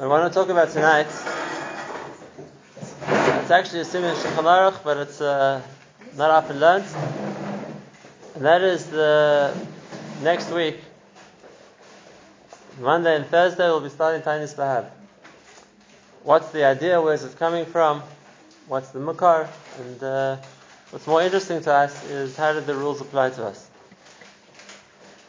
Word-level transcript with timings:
I 0.00 0.06
want 0.06 0.32
to 0.32 0.34
talk 0.34 0.48
about 0.48 0.70
tonight. 0.70 1.08
It's 3.42 3.50
actually 3.50 3.80
a 3.80 3.84
similar 3.84 4.14
Shulchan 4.14 4.44
Aruch, 4.44 4.82
but 4.82 4.96
it's 4.96 5.20
uh, 5.20 5.60
not 6.16 6.30
often 6.30 6.58
learned. 6.58 6.86
And 8.34 8.42
that 8.46 8.62
is 8.62 8.86
the 8.86 9.54
next 10.22 10.50
week, 10.52 10.78
Monday 12.80 13.14
and 13.14 13.26
Thursday, 13.26 13.66
we'll 13.66 13.82
be 13.82 13.90
starting 13.90 14.22
Tainis 14.22 14.54
Bahab. 14.54 14.88
What's 16.22 16.50
the 16.50 16.64
idea? 16.64 16.98
Where's 17.02 17.22
it 17.22 17.38
coming 17.38 17.66
from? 17.66 18.02
What's 18.68 18.88
the 18.92 19.00
Mukar? 19.00 19.48
And 19.80 20.02
uh, 20.02 20.36
what's 20.92 21.06
more 21.06 21.20
interesting 21.20 21.60
to 21.64 21.74
us 21.74 22.08
is 22.08 22.38
how 22.38 22.54
did 22.54 22.64
the 22.64 22.74
rules 22.74 23.02
apply 23.02 23.30
to 23.30 23.44
us? 23.44 23.68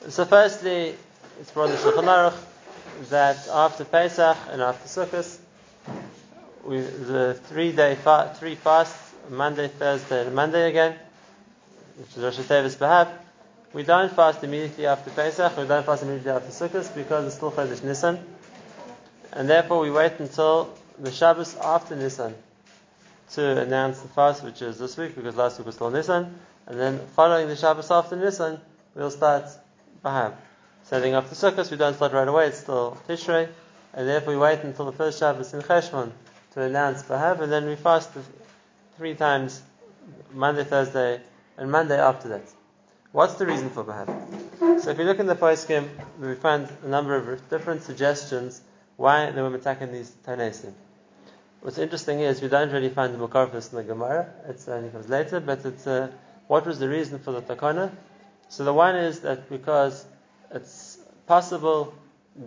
So, 0.07 0.23
firstly, 0.23 0.95
it's 1.41 1.53
in 1.53 1.61
the 1.61 1.75
Shulchan 1.75 2.05
Aruch 2.05 2.37
that 3.09 3.47
after 3.49 3.85
Pesach 3.85 4.37
and 4.49 4.61
after 4.61 4.87
Sukkot, 4.87 5.37
we, 6.63 6.81
the 6.81 7.39
three 7.45 7.71
day 7.71 7.95
fa- 7.95 8.35
three 8.37 8.55
fasts, 8.55 9.13
Monday, 9.29 9.67
Thursday, 9.67 10.25
and 10.25 10.35
Monday 10.35 10.69
again, 10.69 10.95
which 11.97 12.09
is 12.17 12.23
Rosh 12.23 12.37
Hashanah 12.37 12.77
Bahab. 12.77 13.11
We 13.73 13.83
don't 13.83 14.11
fast 14.11 14.43
immediately 14.43 14.85
after 14.85 15.09
Pesach, 15.11 15.57
we 15.57 15.65
don't 15.65 15.85
fast 15.85 16.03
immediately 16.03 16.31
after 16.31 16.49
Sukkot 16.49 16.93
because 16.93 17.25
it's 17.25 17.35
still 17.35 17.51
Chodesh 17.51 17.83
Nisan, 17.83 18.19
and 19.31 19.49
therefore 19.49 19.79
we 19.79 19.91
wait 19.91 20.13
until 20.19 20.73
the 20.99 21.11
Shabbos 21.11 21.55
after 21.57 21.95
Nisan 21.95 22.35
to 23.31 23.61
announce 23.61 24.01
the 24.01 24.09
fast, 24.09 24.43
which 24.43 24.61
is 24.61 24.77
this 24.77 24.97
week 24.97 25.15
because 25.15 25.35
last 25.35 25.57
week 25.57 25.65
was 25.65 25.75
still 25.75 25.89
Nisan, 25.89 26.37
and 26.67 26.79
then 26.79 26.99
following 27.15 27.47
the 27.47 27.55
Shabbos 27.55 27.89
after 27.89 28.15
Nisan, 28.15 28.59
we'll 28.93 29.09
start 29.09 29.45
Bahab. 30.03 30.33
Setting 30.83 31.13
up 31.13 31.29
the 31.29 31.35
circus, 31.35 31.71
we 31.71 31.77
don't 31.77 31.93
start 31.93 32.11
right 32.11 32.27
away, 32.27 32.47
it's 32.47 32.59
still 32.59 32.97
Tishrei, 33.07 33.47
and 33.93 34.07
therefore 34.07 34.33
we 34.33 34.39
wait 34.39 34.59
until 34.63 34.85
the 34.85 34.91
first 34.91 35.19
Shabbos 35.19 35.53
in 35.53 35.61
Cheshvan 35.61 36.11
to 36.53 36.61
announce 36.61 37.03
Bahab, 37.03 37.39
and 37.39 37.51
then 37.51 37.65
we 37.65 37.75
fast 37.75 38.09
three 38.97 39.15
times, 39.15 39.61
Monday, 40.33 40.63
Thursday, 40.63 41.21
and 41.57 41.71
Monday 41.71 41.99
after 41.99 42.29
that. 42.29 42.41
What's 43.13 43.35
the 43.35 43.45
reason 43.45 43.69
for 43.69 43.83
Bahab? 43.83 44.81
So 44.81 44.89
if 44.89 44.97
you 44.97 45.05
look 45.05 45.19
in 45.19 45.27
the 45.27 45.35
poskim, 45.35 45.87
we 46.19 46.35
find 46.35 46.67
a 46.83 46.87
number 46.87 47.15
of 47.15 47.49
different 47.49 47.83
suggestions 47.83 48.61
why 48.97 49.31
they 49.31 49.41
were 49.41 49.53
attacking 49.55 49.91
these 49.91 50.11
Tanesim. 50.25 50.73
What's 51.61 51.77
interesting 51.77 52.21
is 52.21 52.41
we 52.41 52.47
don't 52.47 52.71
really 52.71 52.89
find 52.89 53.13
the 53.13 53.17
Mukarfis 53.17 53.71
in 53.71 53.77
the 53.77 53.83
Gemara, 53.83 54.29
it 54.47 54.63
only 54.67 54.89
comes 54.89 55.09
later, 55.09 55.39
but 55.39 55.63
it's 55.65 55.85
uh, 55.85 56.09
what 56.47 56.65
was 56.65 56.79
the 56.79 56.89
reason 56.89 57.19
for 57.19 57.31
the 57.31 57.41
Takana? 57.41 57.91
So 58.49 58.63
the 58.63 58.73
one 58.73 58.95
is 58.95 59.21
that 59.21 59.49
because 59.49 60.05
it's 60.53 60.97
possible 61.27 61.93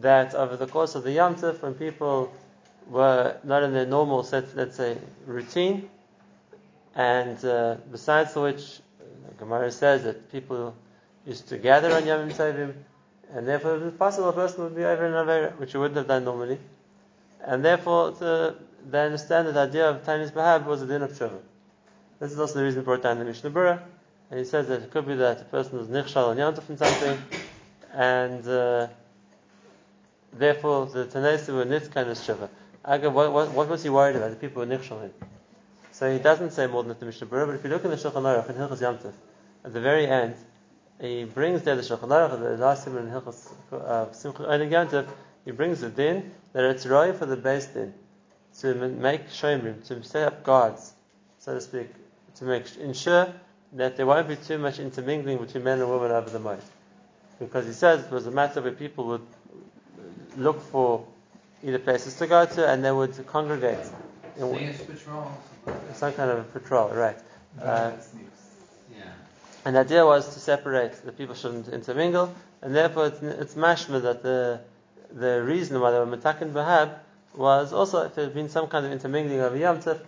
that 0.01 0.35
over 0.35 0.57
the 0.57 0.67
course 0.67 0.95
of 0.95 1.05
the 1.05 1.13
Yom 1.13 1.37
Tov, 1.37 1.61
when 1.63 1.75
people 1.75 2.33
were 2.89 3.37
not 3.45 3.63
in 3.63 3.73
their 3.73 3.87
normal 3.87 4.23
set, 4.23 4.57
let's 4.57 4.77
say, 4.77 4.97
routine, 5.27 5.89
and 6.95 7.43
uh, 7.45 7.77
besides 7.91 8.35
which, 8.35 8.81
Gemara 9.39 9.71
says 9.73 10.05
that 10.05 10.31
people 10.31 10.75
used 11.27 11.49
to 11.49 11.59
gather 11.59 11.93
on 11.95 12.07
Yom 12.07 12.31
Tovim, 12.31 12.75
and 13.33 13.49
therefore 13.49 13.77
it 13.77 13.83
was 13.83 13.95
possible 13.95 14.29
a 14.29 14.33
person 14.33 14.65
would 14.65 14.77
be 14.77 14.85
over 14.85 15.05
and 15.05 15.15
over, 15.15 15.55
which 15.57 15.73
he 15.73 15.79
wouldn't 15.79 15.97
have 15.97 16.07
done 16.07 16.25
normally, 16.25 16.59
and 17.45 17.65
therefore 17.65 18.13
the, 18.13 18.57
they 18.89 19.05
understand 19.05 19.49
that 19.49 19.55
the 19.55 19.61
idea 19.61 19.89
of 19.91 20.05
Tainis 20.05 20.31
Bahab 20.31 20.67
was 20.67 20.83
a 20.83 20.87
din 20.87 21.03
of 21.03 21.11
Shuvah. 21.13 21.41
This 22.21 22.33
is 22.33 22.39
also 22.39 22.55
the 22.55 22.65
reason 22.65 22.85
brought 22.85 23.03
down 23.03 23.19
the 23.19 23.25
Mishnah 23.25 23.51
Berurah, 23.51 23.83
and 24.31 24.39
he 24.39 24.45
says 24.45 24.69
that 24.69 24.83
it 24.83 24.91
could 24.91 25.07
be 25.07 25.17
that 25.17 25.41
a 25.41 25.45
person 25.45 25.79
was 25.79 25.89
nichshal 25.89 26.29
on 26.29 26.39
Yom 26.39 26.55
Tov 26.55 26.69
in 26.71 26.77
something, 26.77 27.19
and 27.95 28.47
uh, 28.47 28.89
therefore 30.33 30.87
the 30.87 31.05
Tanesi 31.07 31.55
were 31.55 31.65
nitkan 31.65 32.07
as 32.09 32.21
Shuvah. 32.27 32.49
What, 33.13 33.33
what, 33.33 33.51
what, 33.53 33.69
was 33.69 33.83
he 33.83 33.89
worried 33.89 34.17
about? 34.17 34.31
The 34.31 34.37
people 34.37 34.61
were 34.61 34.67
nichshal 34.67 35.11
So 35.93 36.13
he 36.13 36.19
doesn't 36.19 36.53
say 36.53 36.67
more 36.67 36.83
than 36.83 36.89
that 36.91 37.01
the 37.01 37.07
Mishnah 37.07 37.29
Berurah, 37.29 37.47
but 37.47 37.55
if 37.55 37.65
you 37.65 37.71
look 37.71 37.85
in 37.85 37.91
the 37.91 37.97
Shulchan 37.97 38.23
Aruch 38.23 38.51
in 38.51 38.57
Hilchas 38.57 38.81
Yom 38.81 38.99
at 39.65 39.73
the 39.73 39.81
very 39.81 40.07
end, 40.07 40.35
he 41.01 41.25
brings 41.25 41.63
there 41.63 41.77
the 41.77 41.83
Shulchan 41.83 42.09
Aruch, 42.09 42.39
the 42.39 42.59
last 42.59 42.85
time 42.85 42.99
in 42.99 43.09
Hilchas 43.09 43.53
uh, 43.73 45.05
he 45.45 45.51
brings 45.51 45.81
the 45.81 45.89
din 45.89 46.33
that 46.53 46.65
it's 46.65 46.87
right 46.87 47.15
for 47.15 47.27
the 47.27 47.37
base 47.37 47.67
din 47.67 47.95
to 48.61 48.75
make 48.75 49.29
shomrim, 49.29 49.85
to 49.87 50.03
set 50.03 50.27
up 50.27 50.45
guards, 50.45 50.93
so 51.39 51.55
to 51.55 51.61
speak, 51.61 51.89
to 52.37 52.45
make 52.45 52.77
ensure 52.77 53.33
that 53.73 53.97
there 53.97 54.07
won't 54.07 54.29
be 54.29 54.37
too 54.37 54.59
much 54.59 54.79
intermingling 54.79 55.39
between 55.39 55.65
men 55.65 55.81
and 55.81 55.91
women 55.91 56.13
over 56.13 56.31
the 56.31 56.39
moed. 56.39 56.61
Because 57.39 57.67
he 57.67 57.73
says 57.73 58.05
it 58.05 58.11
was 58.11 58.27
a 58.27 58.31
matter 58.31 58.61
where 58.63 58.73
people 58.73 59.07
would 59.07 59.27
look 60.37 60.63
for 60.71 61.07
either 61.63 61.79
places 61.79 62.15
to 62.17 62.27
go 62.27 62.45
to 62.45 62.69
and 62.69 62.85
they 62.85 62.93
would 62.93 63.27
congregate. 63.27 63.79
In 64.39 64.75
patrol. 64.87 65.31
Some 65.95 66.13
kind 66.13 66.31
of 66.31 66.39
a 66.41 66.45
patrol, 66.45 66.89
right. 66.91 67.17
Uh, 67.61 67.93
Yeah. 68.91 69.05
and 69.65 69.77
the 69.77 69.81
idea 69.81 70.05
was 70.05 70.35
to 70.35 70.41
separate, 70.41 70.93
the 71.05 71.13
people 71.13 71.35
shouldn't 71.35 71.69
intermingle, 71.69 72.35
and 72.61 72.75
therefore 72.75 73.07
it's, 73.07 73.23
it's 73.23 73.55
mashma 73.55 74.03
that 74.03 74.23
the 74.23 74.61
the 75.13 75.43
reason 75.43 75.81
why 75.81 75.93
they 75.93 75.99
were 75.99 76.07
metakin 76.07 76.53
bahab 76.53 76.99
was 77.37 77.73
also 77.73 78.03
if 78.03 78.15
there 78.17 78.25
had 78.25 78.35
been 78.35 78.49
some 78.49 78.67
kind 78.67 78.85
of 78.85 78.91
intermingling 78.93 79.41
of 79.41 79.57
Yom 79.57 79.79
Tov, 79.79 80.01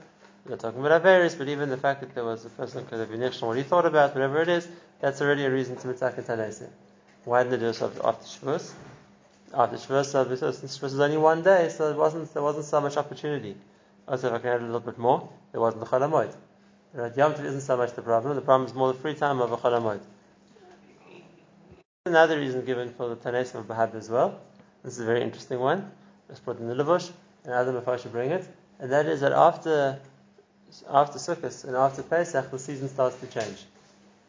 we're 0.45 0.57
talking 0.57 0.85
about 0.85 1.03
Averis, 1.03 1.39
but 1.39 1.49
even 1.49 1.71
the 1.71 1.77
fact 1.77 2.01
that 2.01 2.15
there 2.15 2.25
was 2.25 2.45
a 2.45 2.51
person 2.51 2.83
who 2.83 2.89
could 2.89 2.99
have 3.01 3.11
been 3.11 3.23
on 3.23 3.33
what 3.49 3.57
he 3.57 3.63
thought 3.63 3.87
about, 3.87 4.15
whatever 4.15 4.43
it 4.43 4.49
is, 4.49 4.69
that's 5.01 5.21
already 5.21 5.45
a 5.45 5.51
reason 5.51 5.77
to 5.77 5.89
metakin 5.89 6.25
tanesim. 6.25 6.69
Why 7.27 7.43
did 7.43 7.53
they 7.55 7.57
do 7.59 7.67
it 7.71 7.83
after 7.83 8.25
Shavuos? 8.25 8.73
After 9.53 9.77
Shavuos, 9.77 10.07
so 10.07 10.25
because 10.25 10.59
since 10.59 10.79
Shavuos 10.79 10.83
was 10.83 11.01
only 11.01 11.17
one 11.17 11.43
day, 11.43 11.69
so 11.71 11.91
it 11.91 11.97
wasn't, 11.97 12.33
there 12.33 12.43
wasn't 12.43 12.67
so 12.67 12.81
much 12.81 12.97
opportunity. 12.97 13.57
Also, 14.07 14.29
if 14.29 14.35
I 14.35 14.39
can 14.39 14.51
add 14.51 14.61
a 14.61 14.65
little 14.65 14.79
bit 14.79 14.97
more, 14.97 15.29
there 15.51 15.61
wasn't 15.61 15.83
the 15.83 15.91
Cholamoid. 15.91 16.33
Right? 16.95 17.17
Yom 17.17 17.35
Tov 17.35 17.45
isn't 17.45 17.63
so 17.63 17.77
much 17.77 17.95
the 17.95 18.03
problem, 18.03 18.37
the 18.37 18.43
problem 18.43 18.69
is 18.69 18.75
more 18.75 18.93
the 18.93 18.99
free 19.01 19.15
time 19.15 19.41
of 19.41 19.51
a 19.51 19.57
Cholamoid. 19.57 19.99
Another 22.07 22.39
reason 22.39 22.65
given 22.65 22.91
for 22.91 23.09
the 23.09 23.17
Tanesim 23.17 23.57
of 23.57 23.67
Bahab 23.67 23.97
as 23.97 24.09
well, 24.09 24.41
this 24.85 24.93
is 24.93 25.01
a 25.01 25.05
very 25.05 25.23
interesting 25.23 25.59
one, 25.59 25.91
let's 26.29 26.39
put 26.39 26.61
in 26.61 26.69
the 26.69 26.75
Levush, 26.75 27.11
and 27.45 27.53
I 27.53 27.97
should 27.97 28.13
bring 28.13 28.31
it, 28.31 28.47
and 28.79 28.93
that 28.93 29.07
is 29.07 29.21
that 29.23 29.33
after 29.33 29.99
after 30.89 31.19
Sukkot 31.19 31.65
and 31.65 31.75
after 31.77 32.05
Pesach, 32.05 32.53
the 32.53 32.59
season 32.59 32.89
starts 32.89 33.17
to 33.17 33.27
change. 33.27 33.65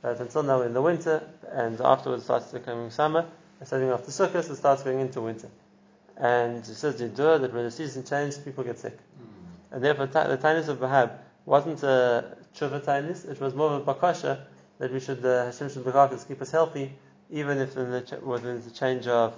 Right? 0.04 0.20
Until 0.20 0.44
now, 0.44 0.60
we're 0.60 0.68
in 0.68 0.74
the 0.74 0.82
winter, 0.82 1.28
and 1.52 1.80
afterwards 1.82 2.24
it 2.24 2.26
starts 2.26 2.52
becoming 2.52 2.90
summer, 2.92 3.26
and 3.60 3.68
starting 3.68 3.90
after 3.90 4.12
Sukkot, 4.12 4.50
it 4.50 4.56
starts 4.56 4.84
going 4.84 5.00
into 5.00 5.22
winter. 5.22 5.50
And 6.16 6.58
it 6.58 6.66
says 6.66 7.02
in 7.02 7.14
Dua 7.14 7.40
that 7.40 7.54
when 7.54 7.64
the 7.64 7.72
season 7.72 8.04
changes, 8.04 8.38
people 8.38 8.64
get 8.64 8.80
sick. 8.80 8.98
And 9.72 9.84
therefore, 9.84 10.08
the 10.08 10.38
Tainis 10.38 10.68
of 10.68 10.80
Bahab 10.80 11.12
wasn't 11.46 11.84
a 11.84 12.38
tshuva 12.56 12.82
Tainis, 12.82 13.30
it 13.30 13.40
was 13.40 13.54
more 13.54 13.72
of 13.72 13.88
a 13.88 13.94
bakasha 13.94 14.42
that 14.80 14.92
we 14.92 15.00
should, 15.00 15.26
uh, 15.26 15.46
Hashem 15.46 15.70
should 15.70 15.88
us, 15.88 16.24
keep 16.24 16.42
us 16.42 16.52
healthy, 16.52 16.94
even 17.30 17.58
if 17.58 17.76
in 17.76 17.92
the 17.92 18.02
ch- 18.02 18.22
within 18.22 18.62
the 18.62 18.72
change 18.72 19.08
of 19.08 19.36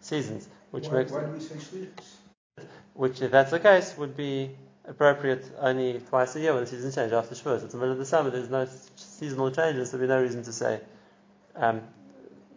seasons, 0.00 0.48
which 0.70 0.88
why, 0.88 0.98
makes 0.98 1.12
why 1.12 1.24
do 1.24 1.32
we 1.32 1.40
say 1.40 1.54
shlichus? 1.56 2.66
which, 2.94 3.20
if 3.22 3.30
that's 3.30 3.50
the 3.50 3.60
case, 3.60 3.96
would 3.96 4.16
be 4.16 4.50
appropriate 4.90 5.44
only 5.60 6.00
twice 6.08 6.34
a 6.36 6.40
year 6.40 6.52
when 6.52 6.64
the 6.64 6.70
season 6.70 6.92
changes 6.92 7.12
after 7.12 7.34
Shavuos. 7.34 7.62
It's 7.62 7.72
the 7.72 7.78
middle 7.78 7.92
of 7.92 7.98
the 7.98 8.04
summer, 8.04 8.30
there's 8.30 8.50
no 8.50 8.68
seasonal 8.96 9.50
changes, 9.52 9.90
there'd 9.90 10.00
be 10.00 10.08
no 10.08 10.20
reason 10.20 10.42
to 10.42 10.52
say, 10.52 10.80
um, 11.56 11.80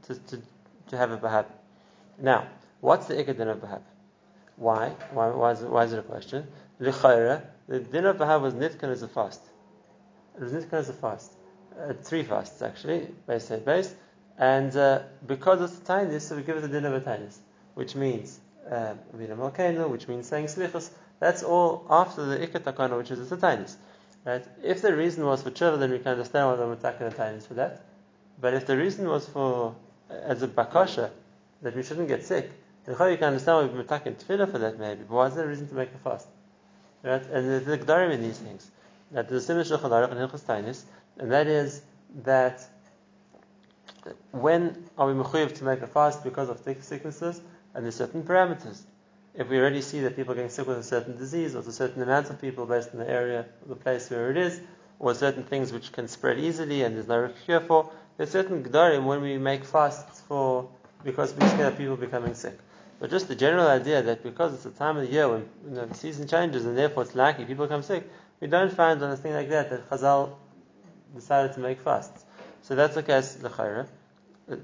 to, 0.08 0.16
to, 0.16 0.42
to 0.90 0.98
have 0.98 1.12
a 1.12 1.18
Bahab. 1.18 1.46
Now, 2.20 2.48
what's 2.82 3.06
the 3.06 3.14
Ikadin 3.14 3.50
of 3.50 3.60
Bahab? 3.60 3.82
Why? 4.56 4.90
Why, 5.12 5.30
why, 5.30 5.52
is 5.52 5.62
it, 5.62 5.70
why 5.70 5.84
is 5.84 5.94
it 5.94 6.00
a 6.00 6.04
question? 6.04 6.48
L'chayra, 6.80 7.44
the 7.68 7.80
din 7.80 8.06
of 8.06 8.18
Bahab 8.18 8.42
was 8.42 8.56
Nitkan 8.56 8.90
as 8.92 9.04
a 9.04 9.08
fast. 9.08 9.42
It 10.36 10.42
was 10.42 10.52
Nitkan 10.52 10.74
as 10.74 10.90
a 10.90 10.94
fast. 10.94 11.32
Uh, 11.80 11.94
three 11.94 12.24
fasts, 12.24 12.62
actually, 12.62 13.08
base 13.28 13.48
head 13.48 13.64
base. 13.64 13.94
And 14.38 14.76
uh, 14.76 15.04
because 15.28 15.62
it's 15.62 15.78
a 15.78 15.92
tainis, 15.92 16.22
so 16.22 16.36
we 16.36 16.42
give 16.42 16.58
it 16.58 16.62
the 16.62 16.68
din 16.68 16.86
of 16.86 16.94
a 16.94 17.02
tainis, 17.02 17.38
which 17.76 17.96
means 17.96 18.40
Malkeinu, 18.72 19.90
which 19.90 20.08
means 20.08 20.28
saying 20.28 20.46
slichus. 20.46 20.90
That's 21.24 21.42
all 21.42 21.88
after 21.90 22.26
the 22.26 22.46
Ikatakana, 22.46 22.98
which 22.98 23.10
is 23.10 23.30
the 23.30 23.38
tainis. 23.38 23.78
Right? 24.26 24.46
If 24.62 24.82
the 24.82 24.94
reason 24.94 25.26
was 25.26 25.42
for 25.42 25.52
tshuva, 25.52 25.80
then 25.80 25.92
we 25.92 26.00
can 26.00 26.10
understand 26.10 26.50
why 26.50 26.58
they 26.58 26.66
were 26.66 26.74
attacking 26.74 27.08
a 27.08 27.12
tainis 27.12 27.48
for 27.48 27.54
that. 27.54 27.86
But 28.42 28.54
if 28.54 28.66
the 28.66 28.76
reason 28.76 29.08
was 29.08 29.26
for 29.26 29.74
as 30.10 30.44
a 30.44 30.50
bakasha 30.50 31.12
that 31.62 31.78
we 31.78 31.82
shouldn't 31.82 32.10
get 32.10 32.26
sick, 32.26 32.52
then 32.84 32.96
how 32.96 33.06
you 33.06 33.16
can 33.16 33.28
understand 33.28 33.70
why 33.70 33.74
we're 33.74 33.82
attacking 33.84 34.16
tefillah 34.16 34.52
for 34.52 34.58
that 34.58 34.78
maybe. 34.78 35.04
But 35.08 35.16
why 35.16 35.28
is 35.28 35.36
there 35.36 35.46
a 35.46 35.48
reason 35.48 35.70
to 35.70 35.76
make 35.76 35.94
a 35.94 35.98
fast? 36.00 36.28
Right? 37.04 37.22
And 37.22 37.50
there's 37.50 37.64
the 37.64 37.78
Gdarim 37.78 38.12
in 38.12 38.22
these 38.22 38.40
things. 38.40 38.70
That 39.12 39.30
there's 39.30 39.50
a 39.50 39.54
Shulchan 39.54 39.80
Aruch 39.80 40.12
and 40.12 40.20
Hilchas 40.20 40.42
Tainis, 40.42 40.84
and 41.20 41.32
that 41.32 41.48
is 41.48 41.84
that 42.26 42.68
when 44.32 44.84
are 44.98 45.08
we 45.08 45.14
mechuyev 45.14 45.56
to 45.60 45.64
make 45.64 45.82
a 45.82 45.88
fast 45.88 46.22
because 46.22 46.50
of 46.50 46.60
sicknesses 46.60 47.40
and 47.74 47.86
there's 47.86 47.96
certain 47.96 48.24
parameters. 48.24 48.82
If 49.36 49.50
we 49.50 49.58
already 49.60 49.82
see 49.82 50.02
that 50.02 50.16
people 50.16 50.34
are 50.34 50.36
getting 50.36 50.52
sick 50.52 50.68
with 50.68 50.78
a 50.78 50.84
certain 50.84 51.18
disease, 51.18 51.56
or 51.56 51.60
a 51.60 51.72
certain 51.72 52.04
amount 52.04 52.30
of 52.30 52.40
people 52.40 52.66
based 52.66 52.90
on 52.94 53.00
the 53.00 53.10
area, 53.10 53.46
the 53.68 53.76
place 53.76 54.10
where 54.10 54.30
it 54.30 54.38
is, 54.38 54.62
or 55.00 55.14
certain 55.16 55.44
things 55.44 55.74
which 55.74 55.92
can 55.92 56.08
spread 56.08 56.40
easily 56.40 56.84
and 56.84 56.96
there's 56.96 57.08
no 57.08 57.30
cure 57.46 57.60
for, 57.60 57.92
there's 58.18 58.30
certain 58.30 58.64
gdarim 58.64 59.06
when 59.06 59.22
we 59.22 59.38
make 59.38 59.66
fasts 59.66 60.22
for 60.22 60.70
because 61.04 61.34
we 61.34 61.48
scare 61.48 61.72
people 61.72 61.96
becoming 61.98 62.34
sick. 62.34 62.58
But 63.00 63.10
just 63.10 63.28
the 63.28 63.36
general 63.36 63.68
idea 63.68 64.02
that 64.04 64.24
because 64.24 64.54
it's 64.54 64.64
the 64.64 64.70
time 64.70 64.98
of 64.98 65.08
the 65.08 65.12
year 65.12 65.28
when 65.28 65.50
you 65.68 65.76
know, 65.76 65.86
the 65.86 65.96
season 65.96 66.28
changes 66.28 66.66
and 66.66 66.78
therefore 66.78 67.04
it's 67.04 67.16
likely 67.16 67.46
people 67.46 67.66
become 67.66 67.84
sick, 67.84 68.10
we 68.40 68.48
don't 68.48 68.72
find 68.72 69.02
on 69.04 69.12
a 69.12 69.18
thing 69.18 69.34
like 69.34 69.50
that 69.50 69.70
that 69.72 69.90
Chazal 69.90 70.36
decided 71.16 71.54
to 71.54 71.60
make 71.60 71.82
fasts. 71.82 72.24
So 72.62 72.76
that's 72.76 72.96
the 72.96 73.04
case, 73.04 73.38
L'chaira. 73.42 73.88
Uh, 74.50 74.56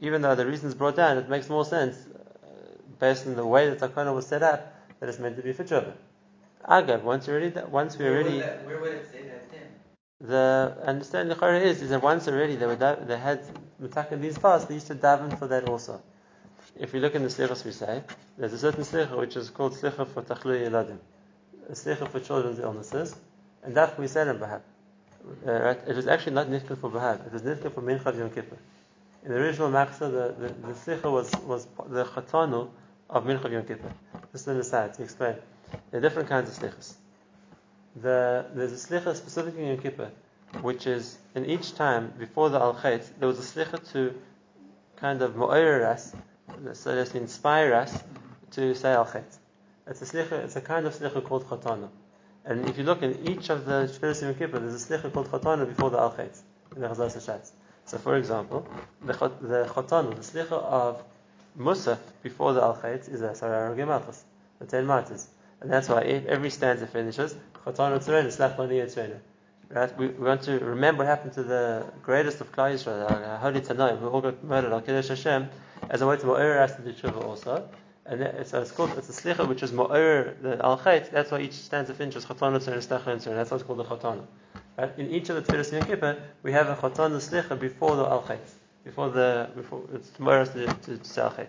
even 0.00 0.22
though 0.22 0.34
the 0.34 0.46
reason 0.46 0.68
is 0.68 0.74
brought 0.74 0.96
down, 0.96 1.18
it 1.18 1.28
makes 1.28 1.48
more 1.48 1.64
sense 1.64 1.96
uh, 2.14 2.19
based 3.00 3.26
on 3.26 3.34
the 3.34 3.46
way 3.46 3.68
that 3.68 3.80
Takana 3.80 4.14
was 4.14 4.26
set 4.26 4.42
up 4.42 4.74
that 5.00 5.08
it's 5.08 5.18
meant 5.18 5.36
to 5.36 5.42
be 5.42 5.52
for 5.52 5.64
children. 5.64 5.94
Agav, 6.68 7.02
once 7.02 7.28
already, 7.28 7.52
once 7.70 7.96
we 7.96 8.06
already. 8.06 8.28
Where 8.28 8.34
would, 8.36 8.42
that, 8.42 8.66
where 8.66 8.80
would 8.80 8.92
it 8.92 9.10
say 9.10 9.22
that 9.22 9.50
then? 9.50 9.62
The 10.20 10.76
understanding 10.84 11.36
the 11.36 11.46
is 11.66 11.80
is 11.80 11.88
that 11.88 12.02
once 12.02 12.28
already 12.28 12.56
they 12.56 12.66
were 12.66 12.76
they 12.76 13.18
had 13.18 13.42
mutakan 13.82 14.20
these 14.20 14.36
fasts, 14.36 14.68
they 14.68 14.74
used 14.74 14.88
to 14.88 14.94
daven 14.94 15.38
for 15.38 15.46
that 15.46 15.66
also. 15.66 16.02
If 16.78 16.92
we 16.92 17.00
look 17.00 17.14
in 17.14 17.22
the 17.22 17.28
slichas 17.28 17.64
we 17.64 17.72
say, 17.72 18.02
there's 18.36 18.52
a 18.52 18.58
certain 18.58 18.84
slicha 18.84 19.16
which 19.18 19.36
is 19.36 19.48
called 19.48 19.72
slicha 19.72 20.06
for 20.06 20.22
tachlui 20.22 20.68
yeladim, 20.68 20.98
a 21.68 21.72
slicha 21.72 22.06
for 22.08 22.20
children's 22.20 22.58
illnesses, 22.58 23.16
and 23.62 23.74
that 23.74 23.98
we 23.98 24.06
said 24.06 24.28
in 24.28 24.38
Bahab. 24.38 24.60
Uh, 25.46 25.52
right? 25.52 25.78
It 25.86 25.96
was 25.96 26.06
actually 26.06 26.34
not 26.34 26.48
nitkan 26.48 26.78
for 26.78 26.90
Bahab, 26.90 27.26
it 27.26 27.32
was 27.32 27.42
nitkan 27.42 27.72
for 27.72 27.80
Mincha 27.80 28.16
Yom 28.16 28.30
Kippur. 28.30 28.58
In 29.24 29.30
the 29.30 29.36
original 29.36 29.70
Machzor, 29.70 30.10
the, 30.10 30.34
the, 30.38 30.54
the 30.66 30.72
slicha 30.74 31.10
was, 31.10 31.30
was 31.46 31.66
the 31.88 32.04
chatanu 32.04 32.68
of 33.10 33.24
Mincha 33.24 33.50
Yom 33.50 33.64
Kippur. 33.64 33.92
This 34.32 34.42
is 34.42 34.48
an 34.48 34.58
aside 34.58 34.94
to 34.94 35.02
explain. 35.02 35.34
There 35.90 35.98
are 35.98 36.00
different 36.00 36.28
kinds 36.28 36.48
of 36.48 36.62
slichas. 36.62 36.94
The, 37.96 38.46
there's 38.54 38.72
a 38.72 38.88
slicha 38.88 39.16
specifically 39.16 39.62
in 39.62 39.68
Yom 39.70 39.78
Kippur, 39.78 40.10
which 40.62 40.86
is 40.86 41.18
in 41.34 41.44
each 41.46 41.74
time 41.74 42.12
before 42.18 42.50
the 42.50 42.60
Al 42.60 42.74
Chait, 42.74 43.02
there 43.18 43.28
was 43.28 43.38
a 43.38 43.42
slicha 43.42 43.92
to 43.92 44.14
kind 44.96 45.22
of 45.22 45.34
mu'ayr 45.34 45.84
us, 45.84 46.14
so 46.74 47.04
to 47.04 47.16
inspire 47.16 47.74
us 47.74 48.00
to 48.52 48.74
say 48.74 48.92
Al 48.92 49.06
Chait. 49.06 49.36
It's 49.88 50.02
a 50.02 50.04
slicha, 50.04 50.32
it's 50.44 50.54
a 50.54 50.60
kind 50.60 50.86
of 50.86 50.94
slicha 50.94 51.24
called 51.24 51.46
chatana. 51.46 51.88
And 52.44 52.68
if 52.68 52.78
you 52.78 52.84
look 52.84 53.02
in 53.02 53.28
each 53.28 53.50
of 53.50 53.66
the 53.66 53.90
Shviras 53.92 54.22
Yom 54.22 54.34
Kippur, 54.36 54.60
there's 54.60 54.84
a 54.84 54.88
slicha 54.88 55.12
called 55.12 55.30
chatana 55.30 55.66
before 55.66 55.90
the 55.90 55.98
Al 55.98 56.12
Chait, 56.12 56.38
in 56.76 56.82
the 56.82 56.88
Chazal. 56.88 57.50
So 57.86 57.98
for 57.98 58.16
example, 58.16 58.68
the, 59.04 59.14
the 59.14 59.28
the 59.40 60.22
slicha 60.22 60.52
of 60.52 61.02
Musaf 61.58 61.98
before 62.22 62.52
the 62.52 62.62
Al 62.62 62.76
Chait 62.76 63.12
is 63.12 63.22
a 63.22 63.34
Sarah 63.34 63.74
Malchus, 63.86 64.24
the 64.58 64.66
ten 64.66 64.86
martyrs. 64.86 65.28
And 65.60 65.70
that's 65.70 65.88
why 65.88 66.02
every 66.02 66.50
stanza 66.50 66.86
finishes, 66.86 67.34
Right? 69.72 69.96
We, 69.98 70.08
we 70.08 70.26
want 70.26 70.42
to 70.42 70.58
remember 70.58 71.04
what 71.04 71.06
happened 71.06 71.32
to 71.34 71.44
the 71.44 71.86
greatest 72.02 72.40
of 72.40 72.50
Klal 72.50 72.74
Yisrael, 72.74 73.08
our 73.08 73.24
uh, 73.24 73.38
holy 73.38 73.60
Tanai, 73.60 73.96
who 73.96 74.08
all 74.08 74.20
got 74.20 74.42
murdered, 74.42 74.72
Al 74.72 74.80
Kiddush 74.80 75.08
Hashem, 75.08 75.48
as 75.88 76.02
a 76.02 76.06
way 76.08 76.16
to 76.16 76.26
Ma'ir 76.26 76.60
us 76.60 76.74
to 76.74 76.82
do 76.82 76.92
tshuva 76.92 77.24
also. 77.24 77.68
And 78.06 78.20
it's, 78.20 78.52
it's 78.52 78.72
called, 78.72 78.90
it's 78.96 79.08
a 79.08 79.12
slicha 79.12 79.46
which 79.46 79.62
is 79.62 79.70
Ma'ir, 79.70 80.42
the 80.42 80.64
Al 80.64 80.76
that's 80.76 81.30
why 81.30 81.40
each 81.40 81.52
stanza 81.52 81.94
finishes 81.94 82.24
Chatana 82.24 82.58
Tzur 82.58 82.72
and 82.72 82.82
Stachla 82.82 83.16
Tzur, 83.16 83.34
that's 83.34 83.52
what's 83.52 83.62
called 83.62 83.78
the 83.78 83.84
Chatana. 83.84 84.24
Right? 84.76 84.98
In 84.98 85.10
each 85.10 85.28
of 85.28 85.36
the 85.36 85.52
Tfilas 85.52 85.72
Yom 85.72 85.82
Kippur, 85.82 86.20
we 86.42 86.50
have 86.50 86.68
a 86.68 86.74
Chatana 86.74 87.20
Slicha 87.20 87.58
before 87.58 87.94
the 87.94 88.06
Al 88.06 88.22
before 88.84 89.10
the, 89.10 89.50
before, 89.54 89.82
it's 89.94 90.10
us 90.20 90.48
to, 90.50 90.66
to, 90.66 90.98
to 90.98 91.46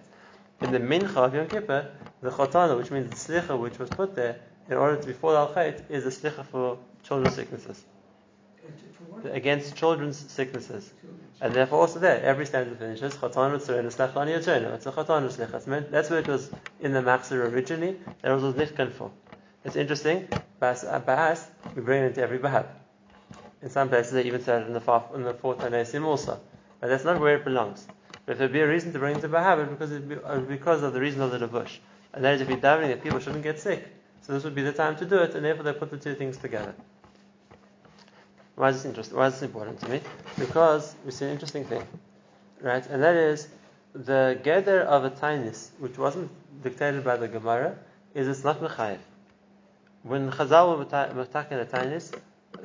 In 0.61 0.71
the 0.71 0.79
Mincha 0.79 1.17
of 1.17 1.33
Yom 1.33 1.47
Kippur, 1.47 1.91
the 2.21 2.29
Chatana, 2.29 2.77
which 2.77 2.91
means 2.91 3.09
the 3.09 3.33
Slicha 3.33 3.57
which 3.57 3.79
was 3.79 3.89
put 3.89 4.15
there, 4.15 4.39
in 4.69 4.77
order 4.77 4.99
to 4.99 5.07
be 5.07 5.13
for 5.13 5.35
Al 5.35 5.53
is 5.89 6.05
a 6.05 6.09
Slicha 6.09 6.45
for 6.45 6.77
children's 7.03 7.35
sicknesses 7.35 7.83
against 9.31 9.75
children's 9.75 10.17
sicknesses. 10.17 10.91
And 11.39 11.53
therefore 11.53 11.79
also 11.79 11.99
there, 11.99 12.21
every 12.21 12.45
stanza 12.45 12.75
finishes, 12.75 13.15
Chatan 13.15 13.53
Mitzvah 13.53 13.77
Slachani 13.91 14.37
Yatzona. 14.37 14.75
It's 14.75 14.85
a. 14.85 15.91
That's 15.91 16.09
where 16.09 16.19
it 16.19 16.27
was 16.27 16.51
in 16.79 16.93
the 16.93 17.01
Machzor 17.01 17.51
originally, 17.51 17.99
that 18.21 18.31
was 18.31 18.43
Nitkan 18.53 18.91
for. 18.91 19.11
It's 19.63 19.75
interesting, 19.75 20.27
Bahas, 20.61 20.85
uh, 20.85 21.35
we 21.75 21.81
bring 21.81 22.03
it 22.03 22.07
into 22.07 22.21
every 22.21 22.39
Bahab. 22.39 22.67
In 23.61 23.69
some 23.69 23.89
places 23.89 24.13
they 24.13 24.23
even 24.23 24.43
said 24.43 24.63
it 24.63 24.67
in 24.67 24.73
the, 24.73 24.81
fourth, 24.81 25.13
in 25.13 25.23
the 25.23 25.33
fourth 25.33 25.63
also. 26.03 26.39
But 26.81 26.87
that's 26.87 27.05
not 27.05 27.21
where 27.21 27.37
it 27.37 27.45
belongs. 27.45 27.87
But 28.25 28.33
if 28.33 28.37
there'd 28.39 28.51
be 28.51 28.59
a 28.59 28.67
reason 28.67 28.91
to 28.93 28.99
bring 28.99 29.15
it 29.15 29.21
to 29.21 29.29
Bahab, 29.29 29.61
it's 29.61 29.71
because, 29.71 29.91
be, 29.91 30.15
uh, 30.15 30.39
because 30.39 30.83
of 30.83 30.93
the 30.93 30.99
reason 30.99 31.21
of 31.21 31.31
the 31.31 31.39
Levush. 31.39 31.77
And 32.13 32.25
that 32.25 32.33
is 32.33 32.41
if 32.41 32.49
you're 32.49 32.57
davening 32.57 32.87
that 32.87 33.01
people 33.01 33.19
shouldn't 33.19 33.43
get 33.43 33.59
sick. 33.59 33.87
So 34.21 34.33
this 34.33 34.43
would 34.43 34.55
be 34.55 34.63
the 34.63 34.73
time 34.73 34.95
to 34.97 35.05
do 35.05 35.17
it, 35.19 35.33
and 35.35 35.45
therefore 35.45 35.63
they 35.63 35.73
put 35.73 35.91
the 35.91 35.97
two 35.97 36.15
things 36.15 36.37
together. 36.37 36.75
Why 38.55 38.69
is 38.69 38.77
this 38.77 38.85
interesting? 38.85 39.17
Why 39.17 39.27
is 39.27 39.33
this 39.33 39.43
important 39.43 39.79
to 39.81 39.89
me? 39.89 40.01
Because 40.37 40.95
we 41.05 41.11
see 41.11 41.25
an 41.25 41.31
interesting 41.31 41.65
thing, 41.65 41.83
right? 42.61 42.85
And 42.87 43.01
that 43.01 43.15
is 43.15 43.47
the 43.93 44.39
gather 44.43 44.81
of 44.81 45.05
a 45.05 45.09
tainis, 45.09 45.69
which 45.79 45.97
wasn't 45.97 46.29
dictated 46.61 47.03
by 47.03 47.17
the 47.17 47.27
Gemara, 47.27 47.75
is 48.13 48.27
it's 48.27 48.43
not 48.43 48.59
mechayev. 48.61 48.99
When 50.03 50.31
Chazal 50.31 50.77
were 50.77 51.21
attacking 51.21 51.59
a 51.59 51.65
tainis, 51.65 52.13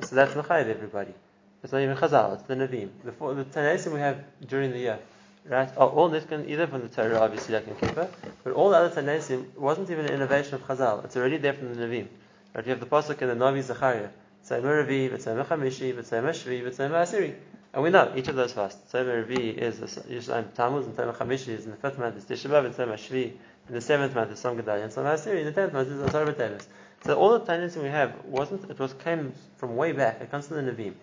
so 0.01 0.15
that's 0.15 0.33
mechayev 0.33 0.69
everybody. 0.69 1.13
It's 1.63 1.73
not 1.73 1.81
even 1.81 1.97
Chazal, 1.97 2.35
it's 2.35 2.43
the 2.43 2.55
Navim. 2.55 2.89
The, 3.03 3.11
the 3.11 3.45
Tanaisim 3.45 3.93
we 3.93 3.99
have 3.99 4.23
during 4.47 4.71
the 4.71 4.77
year, 4.77 4.99
right, 5.45 5.69
are 5.77 5.89
all 5.89 6.09
nitkan 6.09 6.47
either 6.47 6.67
from 6.67 6.81
the 6.81 6.87
Torah, 6.87 7.19
obviously, 7.19 7.55
like 7.55 7.67
in 7.67 7.75
Kippur, 7.75 8.07
but 8.43 8.53
all 8.53 8.69
the 8.69 8.77
other 8.77 9.01
Tanaisim 9.01 9.55
wasn't 9.55 9.89
even 9.89 10.05
an 10.05 10.13
innovation 10.13 10.55
of 10.55 10.61
Chazal. 10.61 11.03
It's 11.05 11.17
already 11.17 11.37
there 11.37 11.53
from 11.53 11.73
the 11.73 11.85
Navim. 11.85 12.07
Right, 12.53 12.65
you 12.65 12.71
have 12.71 12.79
the 12.79 12.85
pasuk 12.85 13.21
in 13.21 13.27
the 13.27 13.35
Navi 13.35 13.61
Zachariah. 13.61 14.09
Tzayim 14.45 14.63
Revi, 14.63 15.09
V'tzayim 15.09 15.45
Chamishi, 15.45 15.93
V'tzayim 15.93 16.29
Shvi, 16.29 16.63
V'tzayim 16.63 16.91
Asiri. 16.91 17.35
And 17.73 17.83
we 17.83 17.89
know 17.89 18.13
each 18.15 18.27
of 18.29 18.35
those 18.35 18.53
fasts. 18.53 18.93
Tzayim 18.93 19.27
Revi 19.27 19.57
is 19.57 19.79
Yerushalayim 19.79 20.53
Tammuz, 20.53 20.85
and 20.85 20.95
Tzayim 20.95 21.15
Chamishi 21.15 21.49
is 21.49 21.65
in 21.65 21.71
the 21.71 21.77
fifth 21.77 21.97
month, 21.97 22.17
is 22.17 22.23
Tisha 22.25 22.49
B'Av, 22.49 22.71
V'tzayim 22.71 22.93
Shvi 22.93 23.33
in 23.67 23.73
the 23.73 23.81
seventh 23.81 24.15
month 24.15 24.31
is 24.31 24.39
Som 24.39 24.57
Gedalia, 24.57 24.83
and 24.83 24.93
Som 24.93 25.03
Asiri 25.05 25.39
in 25.39 25.45
the 25.45 25.51
tenth 25.51 25.73
month 25.73 25.89
is 25.89 25.99
Asar 25.99 26.25
B'Teves. 26.25 26.65
So 27.03 27.15
all 27.15 27.37
the 27.37 27.45
tendency 27.45 27.79
we 27.79 27.89
have 27.89 28.13
wasn't, 28.25 28.69
it 28.69 28.79
was 28.79 28.93
came 28.93 29.33
from 29.57 29.75
way 29.75 29.91
back, 29.91 30.21
it 30.21 30.31
comes 30.31 30.47
from 30.47 30.65
the 30.65 30.71
Nevi'im. 30.71 30.93